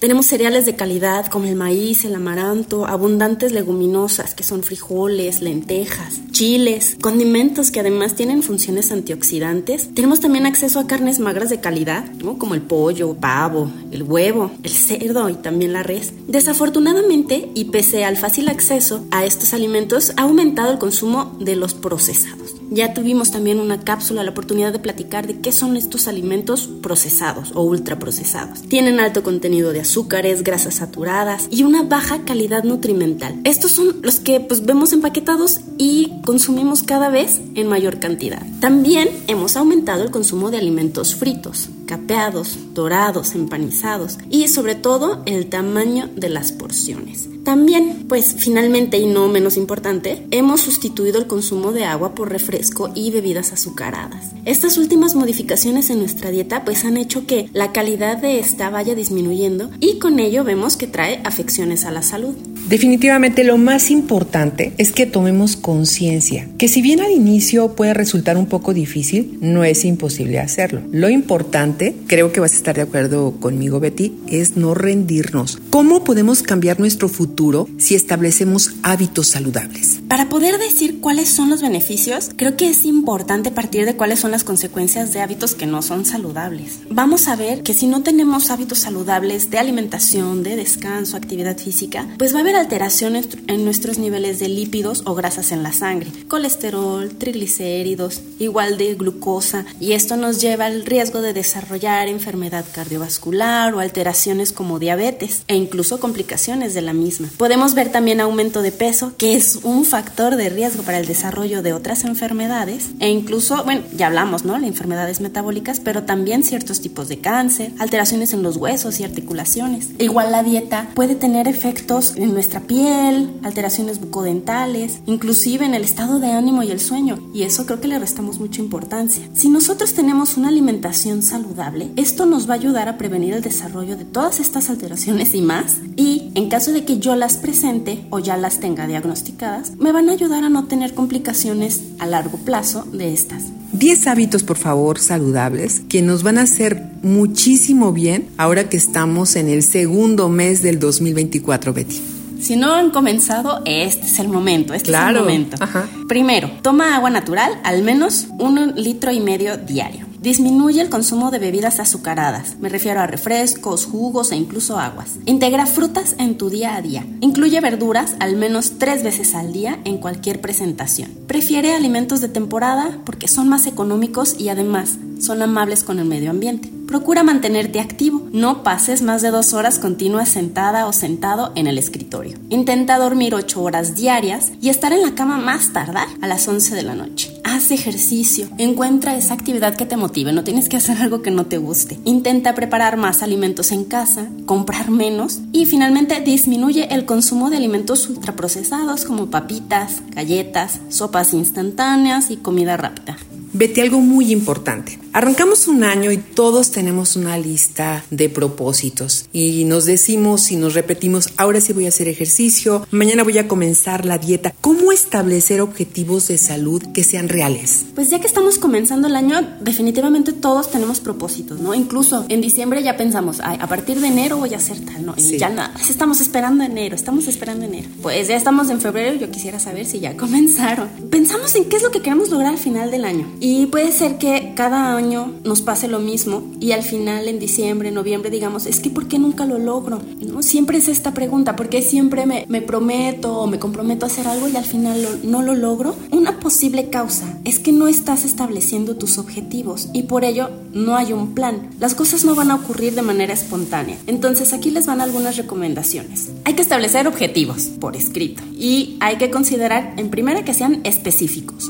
Tenemos 0.00 0.26
cereales 0.26 0.66
de 0.66 0.76
calidad 0.76 1.26
como 1.26 1.46
el 1.46 1.56
maíz, 1.56 1.71
el 1.72 2.14
amaranto, 2.14 2.86
abundantes 2.86 3.52
leguminosas 3.52 4.34
que 4.34 4.42
son 4.42 4.62
frijoles, 4.62 5.40
lentejas, 5.40 6.20
chiles, 6.30 6.96
condimentos 7.00 7.70
que 7.70 7.80
además 7.80 8.14
tienen 8.14 8.42
funciones 8.42 8.92
antioxidantes. 8.92 9.94
Tenemos 9.94 10.20
también 10.20 10.44
acceso 10.44 10.80
a 10.80 10.86
carnes 10.86 11.18
magras 11.18 11.48
de 11.48 11.60
calidad, 11.60 12.04
como 12.38 12.54
el 12.54 12.62
pollo, 12.62 13.14
pavo, 13.14 13.70
el 13.90 14.02
huevo, 14.02 14.50
el 14.62 14.70
cerdo 14.70 15.28
y 15.30 15.34
también 15.34 15.72
la 15.72 15.82
res. 15.82 16.12
Desafortunadamente, 16.28 17.50
y 17.54 17.64
pese 17.66 18.04
al 18.04 18.16
fácil 18.16 18.48
acceso 18.48 19.06
a 19.10 19.24
estos 19.24 19.54
alimentos, 19.54 20.12
ha 20.16 20.22
aumentado 20.22 20.72
el 20.72 20.78
consumo 20.78 21.36
de 21.40 21.56
los 21.56 21.74
procesados. 21.74 22.61
Ya 22.74 22.94
tuvimos 22.94 23.30
también 23.30 23.60
una 23.60 23.80
cápsula, 23.80 24.24
la 24.24 24.30
oportunidad 24.30 24.72
de 24.72 24.78
platicar 24.78 25.26
de 25.26 25.38
qué 25.40 25.52
son 25.52 25.76
estos 25.76 26.08
alimentos 26.08 26.70
procesados 26.80 27.52
o 27.54 27.62
ultraprocesados. 27.62 28.62
Tienen 28.62 28.98
alto 28.98 29.22
contenido 29.22 29.74
de 29.74 29.80
azúcares, 29.80 30.42
grasas 30.42 30.76
saturadas 30.76 31.48
y 31.50 31.64
una 31.64 31.82
baja 31.82 32.24
calidad 32.24 32.64
nutrimental. 32.64 33.38
Estos 33.44 33.72
son 33.72 34.00
los 34.00 34.20
que 34.20 34.40
pues 34.40 34.64
vemos 34.64 34.94
empaquetados 34.94 35.60
y 35.76 36.22
consumimos 36.24 36.82
cada 36.82 37.10
vez 37.10 37.42
en 37.56 37.68
mayor 37.68 38.00
cantidad. 38.00 38.42
También 38.60 39.10
hemos 39.26 39.58
aumentado 39.58 40.02
el 40.02 40.10
consumo 40.10 40.50
de 40.50 40.56
alimentos 40.56 41.14
fritos, 41.14 41.68
capeados, 41.92 42.56
dorados, 42.72 43.34
empanizados 43.34 44.16
y 44.30 44.48
sobre 44.48 44.74
todo 44.74 45.22
el 45.26 45.50
tamaño 45.50 46.08
de 46.16 46.30
las 46.30 46.50
porciones. 46.50 47.28
También, 47.44 48.06
pues 48.08 48.34
finalmente 48.38 48.96
y 48.96 49.04
no 49.04 49.28
menos 49.28 49.58
importante, 49.58 50.26
hemos 50.30 50.62
sustituido 50.62 51.18
el 51.18 51.26
consumo 51.26 51.70
de 51.72 51.84
agua 51.84 52.14
por 52.14 52.30
refresco 52.30 52.90
y 52.94 53.10
bebidas 53.10 53.52
azucaradas. 53.52 54.30
Estas 54.46 54.78
últimas 54.78 55.14
modificaciones 55.14 55.90
en 55.90 55.98
nuestra 55.98 56.30
dieta 56.30 56.64
pues 56.64 56.86
han 56.86 56.96
hecho 56.96 57.26
que 57.26 57.50
la 57.52 57.72
calidad 57.72 58.16
de 58.16 58.38
esta 58.38 58.70
vaya 58.70 58.94
disminuyendo 58.94 59.68
y 59.78 59.98
con 59.98 60.18
ello 60.18 60.44
vemos 60.44 60.78
que 60.78 60.86
trae 60.86 61.20
afecciones 61.24 61.84
a 61.84 61.90
la 61.90 62.00
salud. 62.00 62.34
Definitivamente 62.72 63.44
lo 63.44 63.58
más 63.58 63.90
importante 63.90 64.72
es 64.78 64.92
que 64.92 65.04
tomemos 65.04 65.56
conciencia, 65.56 66.48
que 66.56 66.68
si 66.68 66.80
bien 66.80 67.02
al 67.02 67.10
inicio 67.10 67.76
puede 67.76 67.92
resultar 67.92 68.38
un 68.38 68.46
poco 68.46 68.72
difícil, 68.72 69.36
no 69.42 69.62
es 69.62 69.84
imposible 69.84 70.38
hacerlo. 70.38 70.80
Lo 70.90 71.10
importante, 71.10 71.94
creo 72.06 72.32
que 72.32 72.40
vas 72.40 72.54
a 72.54 72.56
estar 72.56 72.74
de 72.74 72.80
acuerdo 72.80 73.32
conmigo 73.40 73.78
Betty, 73.78 74.14
es 74.26 74.56
no 74.56 74.72
rendirnos. 74.72 75.58
¿Cómo 75.68 76.02
podemos 76.02 76.42
cambiar 76.42 76.80
nuestro 76.80 77.10
futuro 77.10 77.68
si 77.76 77.94
establecemos 77.94 78.70
hábitos 78.82 79.26
saludables? 79.26 80.00
Para 80.08 80.30
poder 80.30 80.56
decir 80.56 81.00
cuáles 81.00 81.28
son 81.28 81.50
los 81.50 81.60
beneficios, 81.60 82.30
creo 82.34 82.56
que 82.56 82.70
es 82.70 82.86
importante 82.86 83.50
partir 83.50 83.84
de 83.84 83.96
cuáles 83.96 84.20
son 84.20 84.30
las 84.30 84.44
consecuencias 84.44 85.12
de 85.12 85.20
hábitos 85.20 85.54
que 85.54 85.66
no 85.66 85.82
son 85.82 86.06
saludables. 86.06 86.78
Vamos 86.88 87.28
a 87.28 87.36
ver 87.36 87.64
que 87.64 87.74
si 87.74 87.86
no 87.86 88.02
tenemos 88.02 88.50
hábitos 88.50 88.78
saludables 88.78 89.50
de 89.50 89.58
alimentación, 89.58 90.42
de 90.42 90.56
descanso, 90.56 91.18
actividad 91.18 91.58
física, 91.58 92.08
pues 92.16 92.32
va 92.32 92.38
a 92.38 92.40
haber 92.40 92.61
alteraciones 92.62 93.28
en 93.48 93.64
nuestros 93.64 93.98
niveles 93.98 94.38
de 94.38 94.48
lípidos 94.48 95.02
o 95.04 95.16
grasas 95.16 95.50
en 95.50 95.64
la 95.64 95.72
sangre, 95.72 96.12
colesterol, 96.28 97.10
triglicéridos, 97.10 98.22
igual 98.38 98.78
de 98.78 98.94
glucosa, 98.94 99.66
y 99.80 99.92
esto 99.92 100.16
nos 100.16 100.40
lleva 100.40 100.66
al 100.66 100.86
riesgo 100.86 101.20
de 101.20 101.32
desarrollar 101.32 102.06
enfermedad 102.06 102.64
cardiovascular 102.72 103.74
o 103.74 103.80
alteraciones 103.80 104.52
como 104.52 104.78
diabetes 104.78 105.42
e 105.48 105.56
incluso 105.56 105.98
complicaciones 105.98 106.72
de 106.72 106.82
la 106.82 106.92
misma. 106.92 107.28
Podemos 107.36 107.74
ver 107.74 107.90
también 107.90 108.20
aumento 108.20 108.62
de 108.62 108.70
peso, 108.70 109.12
que 109.18 109.34
es 109.34 109.58
un 109.64 109.84
factor 109.84 110.36
de 110.36 110.48
riesgo 110.48 110.84
para 110.84 110.98
el 110.98 111.06
desarrollo 111.06 111.62
de 111.62 111.72
otras 111.72 112.04
enfermedades 112.04 112.90
e 113.00 113.08
incluso, 113.08 113.64
bueno, 113.64 113.82
ya 113.96 114.06
hablamos, 114.06 114.44
¿no? 114.44 114.56
Las 114.56 114.68
enfermedades 114.68 115.20
metabólicas, 115.20 115.80
pero 115.80 116.04
también 116.04 116.44
ciertos 116.44 116.80
tipos 116.80 117.08
de 117.08 117.18
cáncer, 117.18 117.72
alteraciones 117.80 118.32
en 118.32 118.44
los 118.44 118.56
huesos 118.56 119.00
y 119.00 119.04
articulaciones. 119.04 119.88
Igual 119.98 120.30
la 120.30 120.44
dieta 120.44 120.88
puede 120.94 121.16
tener 121.16 121.48
efectos 121.48 122.14
en 122.16 122.32
nuestra 122.32 122.51
piel, 122.60 123.30
alteraciones 123.42 124.00
bucodentales, 124.00 125.00
inclusive 125.06 125.64
en 125.64 125.74
el 125.74 125.84
estado 125.84 126.20
de 126.20 126.32
ánimo 126.32 126.62
y 126.62 126.70
el 126.70 126.80
sueño, 126.80 127.18
y 127.34 127.42
eso 127.42 127.66
creo 127.66 127.80
que 127.80 127.88
le 127.88 127.98
restamos 127.98 128.38
mucha 128.38 128.60
importancia. 128.60 129.28
Si 129.34 129.48
nosotros 129.48 129.94
tenemos 129.94 130.36
una 130.36 130.48
alimentación 130.48 131.22
saludable, 131.22 131.90
esto 131.96 132.26
nos 132.26 132.48
va 132.48 132.54
a 132.54 132.56
ayudar 132.56 132.88
a 132.88 132.98
prevenir 132.98 133.34
el 133.34 133.42
desarrollo 133.42 133.96
de 133.96 134.04
todas 134.04 134.40
estas 134.40 134.70
alteraciones 134.70 135.34
y 135.34 135.42
más, 135.42 135.76
y 135.96 136.30
en 136.34 136.48
caso 136.48 136.72
de 136.72 136.84
que 136.84 136.98
yo 136.98 137.16
las 137.16 137.36
presente 137.36 138.06
o 138.10 138.18
ya 138.18 138.36
las 138.36 138.60
tenga 138.60 138.86
diagnosticadas, 138.86 139.76
me 139.78 139.92
van 139.92 140.08
a 140.08 140.12
ayudar 140.12 140.44
a 140.44 140.50
no 140.50 140.64
tener 140.64 140.94
complicaciones 140.94 141.82
a 141.98 142.06
largo 142.06 142.38
plazo 142.38 142.84
de 142.92 143.12
estas. 143.12 143.44
10 143.72 144.06
hábitos, 144.06 144.42
por 144.42 144.58
favor, 144.58 144.98
saludables 144.98 145.80
que 145.88 146.02
nos 146.02 146.22
van 146.22 146.36
a 146.36 146.42
hacer 146.42 146.82
muchísimo 147.02 147.92
bien 147.92 148.28
ahora 148.36 148.68
que 148.68 148.76
estamos 148.76 149.34
en 149.34 149.48
el 149.48 149.62
segundo 149.62 150.28
mes 150.28 150.62
del 150.62 150.78
2024, 150.78 151.72
Betty. 151.72 152.21
Si 152.42 152.56
no 152.56 152.74
han 152.74 152.90
comenzado, 152.90 153.62
este 153.66 154.06
es 154.06 154.18
el 154.18 154.28
momento, 154.28 154.74
este 154.74 154.88
claro. 154.88 155.10
es 155.10 155.16
el 155.16 155.22
momento. 155.22 155.56
Ajá. 155.60 155.88
Primero, 156.08 156.50
toma 156.60 156.96
agua 156.96 157.08
natural, 157.08 157.60
al 157.62 157.82
menos 157.82 158.26
un 158.36 158.74
litro 158.74 159.12
y 159.12 159.20
medio 159.20 159.56
diario. 159.58 160.06
Disminuye 160.20 160.80
el 160.80 160.88
consumo 160.88 161.30
de 161.30 161.38
bebidas 161.38 161.78
azucaradas, 161.78 162.56
me 162.58 162.68
refiero 162.68 163.00
a 163.00 163.06
refrescos, 163.06 163.86
jugos 163.86 164.32
e 164.32 164.36
incluso 164.36 164.76
aguas. 164.76 165.18
Integra 165.24 165.66
frutas 165.66 166.16
en 166.18 166.36
tu 166.36 166.50
día 166.50 166.74
a 166.74 166.82
día. 166.82 167.06
Incluye 167.20 167.60
verduras 167.60 168.16
al 168.18 168.34
menos 168.34 168.72
tres 168.76 169.04
veces 169.04 169.36
al 169.36 169.52
día 169.52 169.78
en 169.84 169.98
cualquier 169.98 170.40
presentación. 170.40 171.12
Prefiere 171.28 171.74
alimentos 171.74 172.20
de 172.20 172.28
temporada 172.28 172.98
porque 173.04 173.28
son 173.28 173.48
más 173.48 173.66
económicos 173.66 174.34
y 174.36 174.48
además 174.48 174.96
son 175.20 175.42
amables 175.42 175.84
con 175.84 176.00
el 176.00 176.06
medio 176.06 176.30
ambiente. 176.30 176.81
Procura 176.92 177.22
mantenerte 177.22 177.80
activo. 177.80 178.28
No 178.32 178.62
pases 178.62 179.00
más 179.00 179.22
de 179.22 179.30
dos 179.30 179.54
horas 179.54 179.78
continuas 179.78 180.28
sentada 180.28 180.84
o 180.84 180.92
sentado 180.92 181.50
en 181.54 181.66
el 181.66 181.78
escritorio. 181.78 182.36
Intenta 182.50 182.98
dormir 182.98 183.34
ocho 183.34 183.62
horas 183.62 183.94
diarias 183.94 184.52
y 184.60 184.68
estar 184.68 184.92
en 184.92 185.00
la 185.00 185.14
cama 185.14 185.38
más 185.38 185.72
tardar 185.72 186.06
a 186.20 186.26
las 186.26 186.46
11 186.46 186.74
de 186.74 186.82
la 186.82 186.94
noche. 186.94 187.32
Haz 187.44 187.70
ejercicio. 187.70 188.46
Encuentra 188.58 189.16
esa 189.16 189.32
actividad 189.32 189.74
que 189.74 189.86
te 189.86 189.96
motive. 189.96 190.34
No 190.34 190.44
tienes 190.44 190.68
que 190.68 190.76
hacer 190.76 190.98
algo 190.98 191.22
que 191.22 191.30
no 191.30 191.46
te 191.46 191.56
guste. 191.56 191.98
Intenta 192.04 192.54
preparar 192.54 192.98
más 192.98 193.22
alimentos 193.22 193.72
en 193.72 193.84
casa, 193.84 194.28
comprar 194.44 194.90
menos 194.90 195.38
y 195.50 195.64
finalmente 195.64 196.20
disminuye 196.20 196.94
el 196.94 197.06
consumo 197.06 197.48
de 197.48 197.56
alimentos 197.56 198.06
ultraprocesados 198.06 199.06
como 199.06 199.30
papitas, 199.30 200.02
galletas, 200.10 200.78
sopas 200.90 201.32
instantáneas 201.32 202.30
y 202.30 202.36
comida 202.36 202.76
rápida. 202.76 203.16
Vete 203.62 203.80
algo 203.80 204.00
muy 204.00 204.32
importante. 204.32 204.98
Arrancamos 205.12 205.68
un 205.68 205.84
año 205.84 206.10
y 206.10 206.16
todos 206.16 206.72
tenemos 206.72 207.14
una 207.14 207.38
lista 207.38 208.02
de 208.10 208.28
propósitos 208.28 209.26
y 209.32 209.64
nos 209.66 209.84
decimos 209.84 210.50
y 210.50 210.56
nos 210.56 210.74
repetimos, 210.74 211.28
ahora 211.36 211.60
sí 211.60 211.72
voy 211.72 211.84
a 211.84 211.90
hacer 211.90 212.08
ejercicio, 212.08 212.84
mañana 212.90 213.22
voy 213.22 213.38
a 213.38 213.46
comenzar 213.46 214.04
la 214.04 214.18
dieta. 214.18 214.52
¿Cómo 214.60 214.90
establecer 214.90 215.60
objetivos 215.60 216.26
de 216.26 216.38
salud 216.38 216.82
que 216.92 217.04
sean 217.04 217.28
reales? 217.28 217.84
Pues 217.94 218.10
ya 218.10 218.18
que 218.20 218.26
estamos 218.26 218.58
comenzando 218.58 219.06
el 219.06 219.14
año, 219.14 219.36
definitivamente 219.60 220.32
todos 220.32 220.68
tenemos 220.72 220.98
propósitos, 220.98 221.60
¿no? 221.60 221.72
Incluso 221.72 222.24
en 222.30 222.40
diciembre 222.40 222.82
ya 222.82 222.96
pensamos, 222.96 223.38
Ay, 223.44 223.58
a 223.60 223.68
partir 223.68 224.00
de 224.00 224.08
enero 224.08 224.38
voy 224.38 224.54
a 224.54 224.56
hacer 224.56 224.80
tal, 224.80 225.06
¿no? 225.06 225.14
Y 225.16 225.20
Sí. 225.20 225.38
ya 225.38 225.50
nada, 225.50 225.72
estamos 225.88 226.20
esperando 226.20 226.64
enero, 226.64 226.96
estamos 226.96 227.28
esperando 227.28 227.64
enero. 227.66 227.88
Pues 228.02 228.26
ya 228.26 228.34
estamos 228.34 228.70
en 228.70 228.80
febrero, 228.80 229.14
yo 229.20 229.30
quisiera 229.30 229.60
saber 229.60 229.86
si 229.86 230.00
ya 230.00 230.16
comenzaron. 230.16 230.88
Pensamos 231.10 231.54
en 231.54 231.66
qué 231.66 231.76
es 231.76 231.82
lo 231.84 231.92
que 231.92 232.00
queremos 232.00 232.28
lograr 232.30 232.54
al 232.54 232.58
final 232.58 232.90
del 232.90 233.04
año. 233.04 233.30
Y 233.38 233.51
puede 233.66 233.92
ser 233.92 234.18
que 234.18 234.52
cada 234.54 234.96
año 234.96 235.32
nos 235.44 235.62
pase 235.62 235.88
lo 235.88 235.98
mismo 235.98 236.44
y 236.60 236.72
al 236.72 236.82
final 236.82 237.28
en 237.28 237.38
diciembre, 237.38 237.90
noviembre 237.90 238.30
digamos, 238.30 238.66
es 238.66 238.80
que 238.80 238.90
¿por 238.90 239.08
qué 239.08 239.18
nunca 239.18 239.46
lo 239.46 239.58
logro? 239.58 240.00
¿No? 240.20 240.42
Siempre 240.42 240.78
es 240.78 240.88
esta 240.88 241.12
pregunta, 241.12 241.56
¿por 241.56 241.68
qué 241.68 241.82
siempre 241.82 242.24
me, 242.26 242.46
me 242.48 242.62
prometo 242.62 243.36
o 243.38 243.46
me 243.46 243.58
comprometo 243.58 244.06
a 244.06 244.08
hacer 244.08 244.28
algo 244.28 244.48
y 244.48 244.56
al 244.56 244.64
final 244.64 245.20
no 245.24 245.42
lo 245.42 245.54
logro? 245.54 245.96
Una 246.10 246.38
posible 246.38 246.88
causa 246.90 247.38
es 247.44 247.58
que 247.58 247.72
no 247.72 247.88
estás 247.88 248.24
estableciendo 248.24 248.96
tus 248.96 249.18
objetivos 249.18 249.88
y 249.92 250.04
por 250.04 250.24
ello 250.24 250.50
no 250.72 250.96
hay 250.96 251.12
un 251.12 251.34
plan. 251.34 251.70
Las 251.80 251.94
cosas 251.94 252.24
no 252.24 252.34
van 252.34 252.50
a 252.50 252.54
ocurrir 252.56 252.94
de 252.94 253.02
manera 253.02 253.34
espontánea. 253.34 253.98
Entonces 254.06 254.52
aquí 254.52 254.70
les 254.70 254.86
van 254.86 255.00
algunas 255.00 255.36
recomendaciones. 255.36 256.30
Hay 256.44 256.54
que 256.54 256.62
establecer 256.62 257.06
objetivos 257.06 257.64
por 257.80 257.96
escrito 257.96 258.42
y 258.62 258.96
hay 259.00 259.16
que 259.16 259.28
considerar 259.28 259.92
en 259.96 260.08
primera 260.08 260.44
que 260.44 260.54
sean 260.54 260.82
específicos. 260.84 261.68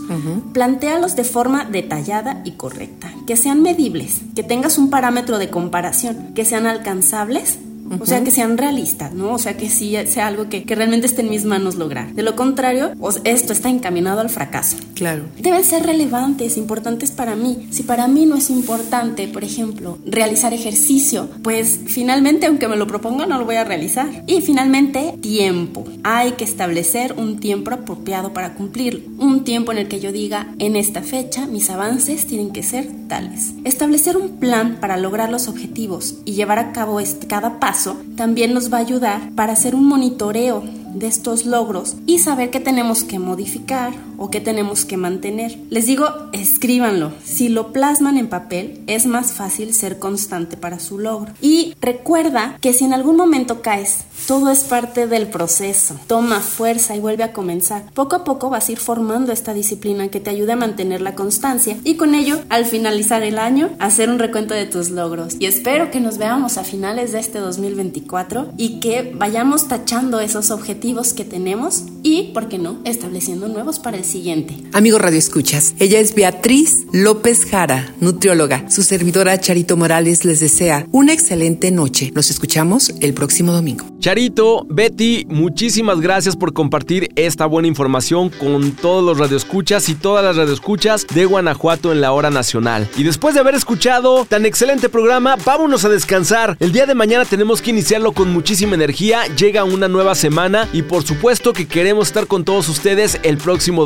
Plantéalos 0.52 1.16
de 1.16 1.24
forma 1.24 1.64
detallada 1.64 2.42
y 2.44 2.50
correcta, 2.52 3.10
que 3.26 3.38
sean 3.38 3.62
medibles, 3.62 4.20
que 4.36 4.42
tengas 4.42 4.76
un 4.76 4.90
parámetro 4.90 5.38
de 5.38 5.48
comparación, 5.48 6.34
que 6.34 6.44
sean 6.44 6.66
alcanzables. 6.66 7.58
O 8.00 8.06
sea, 8.06 8.22
que 8.24 8.30
sean 8.30 8.56
realistas, 8.58 9.12
¿no? 9.12 9.32
O 9.34 9.38
sea, 9.38 9.56
que 9.56 9.68
sí 9.68 9.94
sea 10.06 10.26
algo 10.28 10.48
que, 10.48 10.64
que 10.64 10.74
realmente 10.74 11.06
esté 11.06 11.22
en 11.22 11.30
mis 11.30 11.44
manos 11.44 11.74
lograr. 11.74 12.14
De 12.14 12.22
lo 12.22 12.36
contrario, 12.36 12.92
os- 13.00 13.20
esto 13.24 13.52
está 13.52 13.68
encaminado 13.68 14.20
al 14.20 14.30
fracaso. 14.30 14.76
Claro. 14.94 15.24
Deben 15.38 15.64
ser 15.64 15.84
relevantes, 15.84 16.56
importantes 16.56 17.10
para 17.10 17.34
mí. 17.36 17.66
Si 17.70 17.82
para 17.82 18.06
mí 18.08 18.24
no 18.24 18.36
es 18.36 18.50
importante, 18.50 19.26
por 19.28 19.44
ejemplo, 19.44 19.98
realizar 20.06 20.54
ejercicio, 20.54 21.28
pues 21.42 21.80
finalmente, 21.86 22.46
aunque 22.46 22.68
me 22.68 22.76
lo 22.76 22.86
proponga, 22.86 23.26
no 23.26 23.38
lo 23.38 23.44
voy 23.44 23.56
a 23.56 23.64
realizar. 23.64 24.24
Y 24.26 24.40
finalmente, 24.40 25.14
tiempo. 25.20 25.84
Hay 26.04 26.32
que 26.32 26.44
establecer 26.44 27.14
un 27.18 27.40
tiempo 27.40 27.72
apropiado 27.72 28.32
para 28.32 28.54
cumplirlo. 28.54 29.00
Un 29.18 29.44
tiempo 29.44 29.72
en 29.72 29.78
el 29.78 29.88
que 29.88 30.00
yo 30.00 30.12
diga, 30.12 30.54
en 30.58 30.76
esta 30.76 31.02
fecha, 31.02 31.46
mis 31.46 31.68
avances 31.68 32.26
tienen 32.26 32.52
que 32.52 32.62
ser 32.62 32.88
tales. 33.08 33.52
Establecer 33.64 34.16
un 34.16 34.38
plan 34.38 34.78
para 34.80 34.96
lograr 34.96 35.30
los 35.30 35.48
objetivos 35.48 36.16
y 36.24 36.32
llevar 36.32 36.58
a 36.58 36.72
cabo 36.72 37.00
este, 37.00 37.26
cada 37.26 37.58
paso 37.58 37.71
también 38.16 38.54
nos 38.54 38.72
va 38.72 38.78
a 38.78 38.80
ayudar 38.80 39.30
para 39.34 39.52
hacer 39.52 39.74
un 39.74 39.86
monitoreo 39.86 40.62
de 40.94 41.06
estos 41.06 41.46
logros 41.46 41.96
y 42.06 42.18
saber 42.18 42.50
qué 42.50 42.60
tenemos 42.60 43.02
que 43.04 43.18
modificar 43.18 43.92
o 44.22 44.30
qué 44.30 44.40
tenemos 44.40 44.84
que 44.84 44.96
mantener. 44.96 45.58
Les 45.68 45.86
digo, 45.86 46.06
escríbanlo. 46.32 47.12
Si 47.24 47.48
lo 47.48 47.72
plasman 47.72 48.18
en 48.18 48.28
papel, 48.28 48.80
es 48.86 49.04
más 49.04 49.32
fácil 49.32 49.74
ser 49.74 49.98
constante 49.98 50.56
para 50.56 50.78
su 50.78 51.00
logro. 51.00 51.32
Y 51.40 51.74
recuerda 51.80 52.56
que 52.60 52.72
si 52.72 52.84
en 52.84 52.94
algún 52.94 53.16
momento 53.16 53.62
caes, 53.62 54.04
todo 54.28 54.50
es 54.50 54.60
parte 54.60 55.08
del 55.08 55.26
proceso. 55.26 55.96
Toma 56.06 56.38
fuerza 56.38 56.94
y 56.94 57.00
vuelve 57.00 57.24
a 57.24 57.32
comenzar. 57.32 57.90
Poco 57.94 58.14
a 58.14 58.22
poco 58.22 58.48
vas 58.48 58.68
a 58.68 58.72
ir 58.72 58.78
formando 58.78 59.32
esta 59.32 59.54
disciplina 59.54 60.06
que 60.06 60.20
te 60.20 60.30
ayude 60.30 60.52
a 60.52 60.56
mantener 60.56 61.00
la 61.00 61.16
constancia 61.16 61.76
y 61.82 61.96
con 61.96 62.14
ello, 62.14 62.40
al 62.48 62.64
finalizar 62.64 63.24
el 63.24 63.40
año, 63.40 63.70
hacer 63.80 64.08
un 64.08 64.20
recuento 64.20 64.54
de 64.54 64.66
tus 64.66 64.90
logros. 64.90 65.34
Y 65.40 65.46
espero 65.46 65.90
que 65.90 65.98
nos 65.98 66.18
veamos 66.18 66.58
a 66.58 66.64
finales 66.64 67.10
de 67.10 67.18
este 67.18 67.40
2024 67.40 68.52
y 68.56 68.78
que 68.78 69.12
vayamos 69.16 69.66
tachando 69.66 70.20
esos 70.20 70.52
objetivos 70.52 71.12
que 71.12 71.24
tenemos 71.24 71.86
y, 72.04 72.30
¿por 72.32 72.48
qué 72.48 72.58
no?, 72.58 72.78
estableciendo 72.84 73.48
nuevos 73.48 73.80
para 73.80 73.96
el 73.96 74.04
siguiente. 74.12 74.54
Amigo 74.72 74.98
Radio 74.98 75.18
Escuchas, 75.18 75.74
ella 75.78 75.98
es 75.98 76.14
Beatriz 76.14 76.86
López 76.92 77.46
Jara, 77.46 77.94
nutrióloga. 78.00 78.70
Su 78.70 78.82
servidora 78.82 79.40
Charito 79.40 79.76
Morales 79.76 80.24
les 80.24 80.40
desea 80.40 80.86
una 80.92 81.12
excelente 81.14 81.70
noche. 81.70 82.12
Nos 82.14 82.30
escuchamos 82.30 82.92
el 83.00 83.14
próximo 83.14 83.52
domingo. 83.52 83.86
Charito, 84.00 84.66
Betty, 84.68 85.26
muchísimas 85.28 86.00
gracias 86.00 86.36
por 86.36 86.52
compartir 86.52 87.10
esta 87.14 87.46
buena 87.46 87.68
información 87.68 88.30
con 88.30 88.72
todos 88.72 89.04
los 89.04 89.16
radioescuchas 89.16 89.88
y 89.88 89.94
todas 89.94 90.24
las 90.24 90.36
radioescuchas 90.36 91.06
de 91.14 91.24
Guanajuato 91.24 91.92
en 91.92 92.00
la 92.00 92.12
hora 92.12 92.28
nacional. 92.28 92.88
Y 92.96 93.04
después 93.04 93.34
de 93.34 93.40
haber 93.40 93.54
escuchado 93.54 94.24
tan 94.26 94.44
excelente 94.44 94.88
programa, 94.88 95.36
vámonos 95.44 95.84
a 95.84 95.88
descansar. 95.88 96.56
El 96.58 96.72
día 96.72 96.84
de 96.86 96.96
mañana 96.96 97.24
tenemos 97.24 97.62
que 97.62 97.70
iniciarlo 97.70 98.12
con 98.12 98.32
muchísima 98.32 98.74
energía. 98.74 99.24
Llega 99.36 99.64
una 99.64 99.88
nueva 99.88 100.14
semana 100.16 100.68
y 100.72 100.82
por 100.82 101.04
supuesto 101.04 101.52
que 101.52 101.66
queremos 101.68 102.08
estar 102.08 102.26
con 102.26 102.44
todos 102.44 102.68
ustedes 102.68 103.20
el 103.22 103.38
próximo 103.38 103.84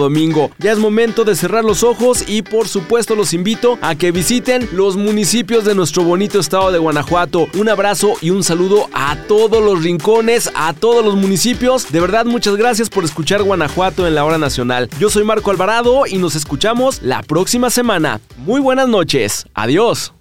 Ya 0.58 0.72
es 0.72 0.78
momento 0.78 1.24
de 1.24 1.36
cerrar 1.36 1.62
los 1.62 1.82
ojos 1.82 2.24
y 2.26 2.40
por 2.40 2.68
supuesto 2.68 3.14
los 3.14 3.34
invito 3.34 3.78
a 3.82 3.94
que 3.96 4.12
visiten 4.12 4.66
los 4.72 4.96
municipios 4.96 5.66
de 5.66 5.74
nuestro 5.74 6.04
bonito 6.04 6.40
estado 6.40 6.72
de 6.72 6.78
Guanajuato. 6.78 7.48
Un 7.54 7.68
abrazo 7.68 8.14
y 8.22 8.30
un 8.30 8.42
saludo 8.42 8.88
a 8.94 9.16
todos 9.28 9.62
los 9.62 9.82
rincones, 9.82 10.50
a 10.54 10.72
todos 10.72 11.04
los 11.04 11.16
municipios. 11.16 11.92
De 11.92 12.00
verdad, 12.00 12.24
muchas 12.24 12.56
gracias 12.56 12.88
por 12.88 13.04
escuchar 13.04 13.42
Guanajuato 13.42 14.06
en 14.06 14.14
la 14.14 14.24
hora 14.24 14.38
nacional. 14.38 14.88
Yo 14.98 15.10
soy 15.10 15.22
Marco 15.22 15.50
Alvarado 15.50 16.06
y 16.06 16.16
nos 16.16 16.34
escuchamos 16.34 17.02
la 17.02 17.22
próxima 17.22 17.68
semana. 17.68 18.20
Muy 18.38 18.62
buenas 18.62 18.88
noches. 18.88 19.44
Adiós. 19.52 20.14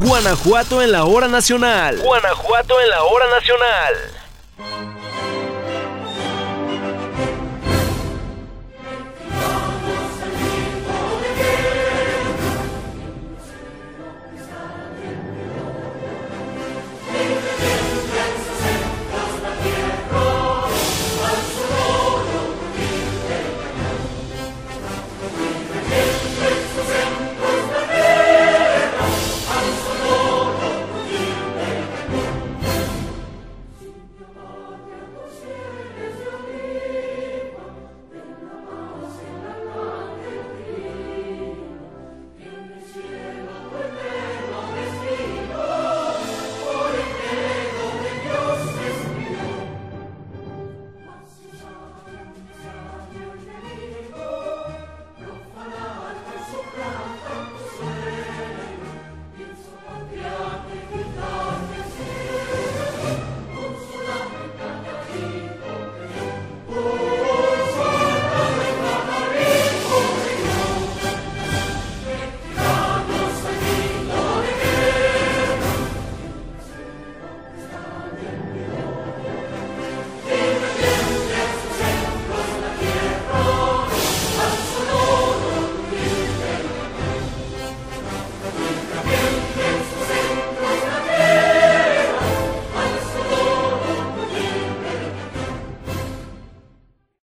Guanajuato 0.00 0.80
en 0.80 0.92
la 0.92 1.04
hora 1.04 1.26
nacional. 1.26 1.98
Guanajuato 1.98 2.80
en 2.80 2.88
la 2.88 3.02
hora 3.02 3.26
nacional. 3.34 4.21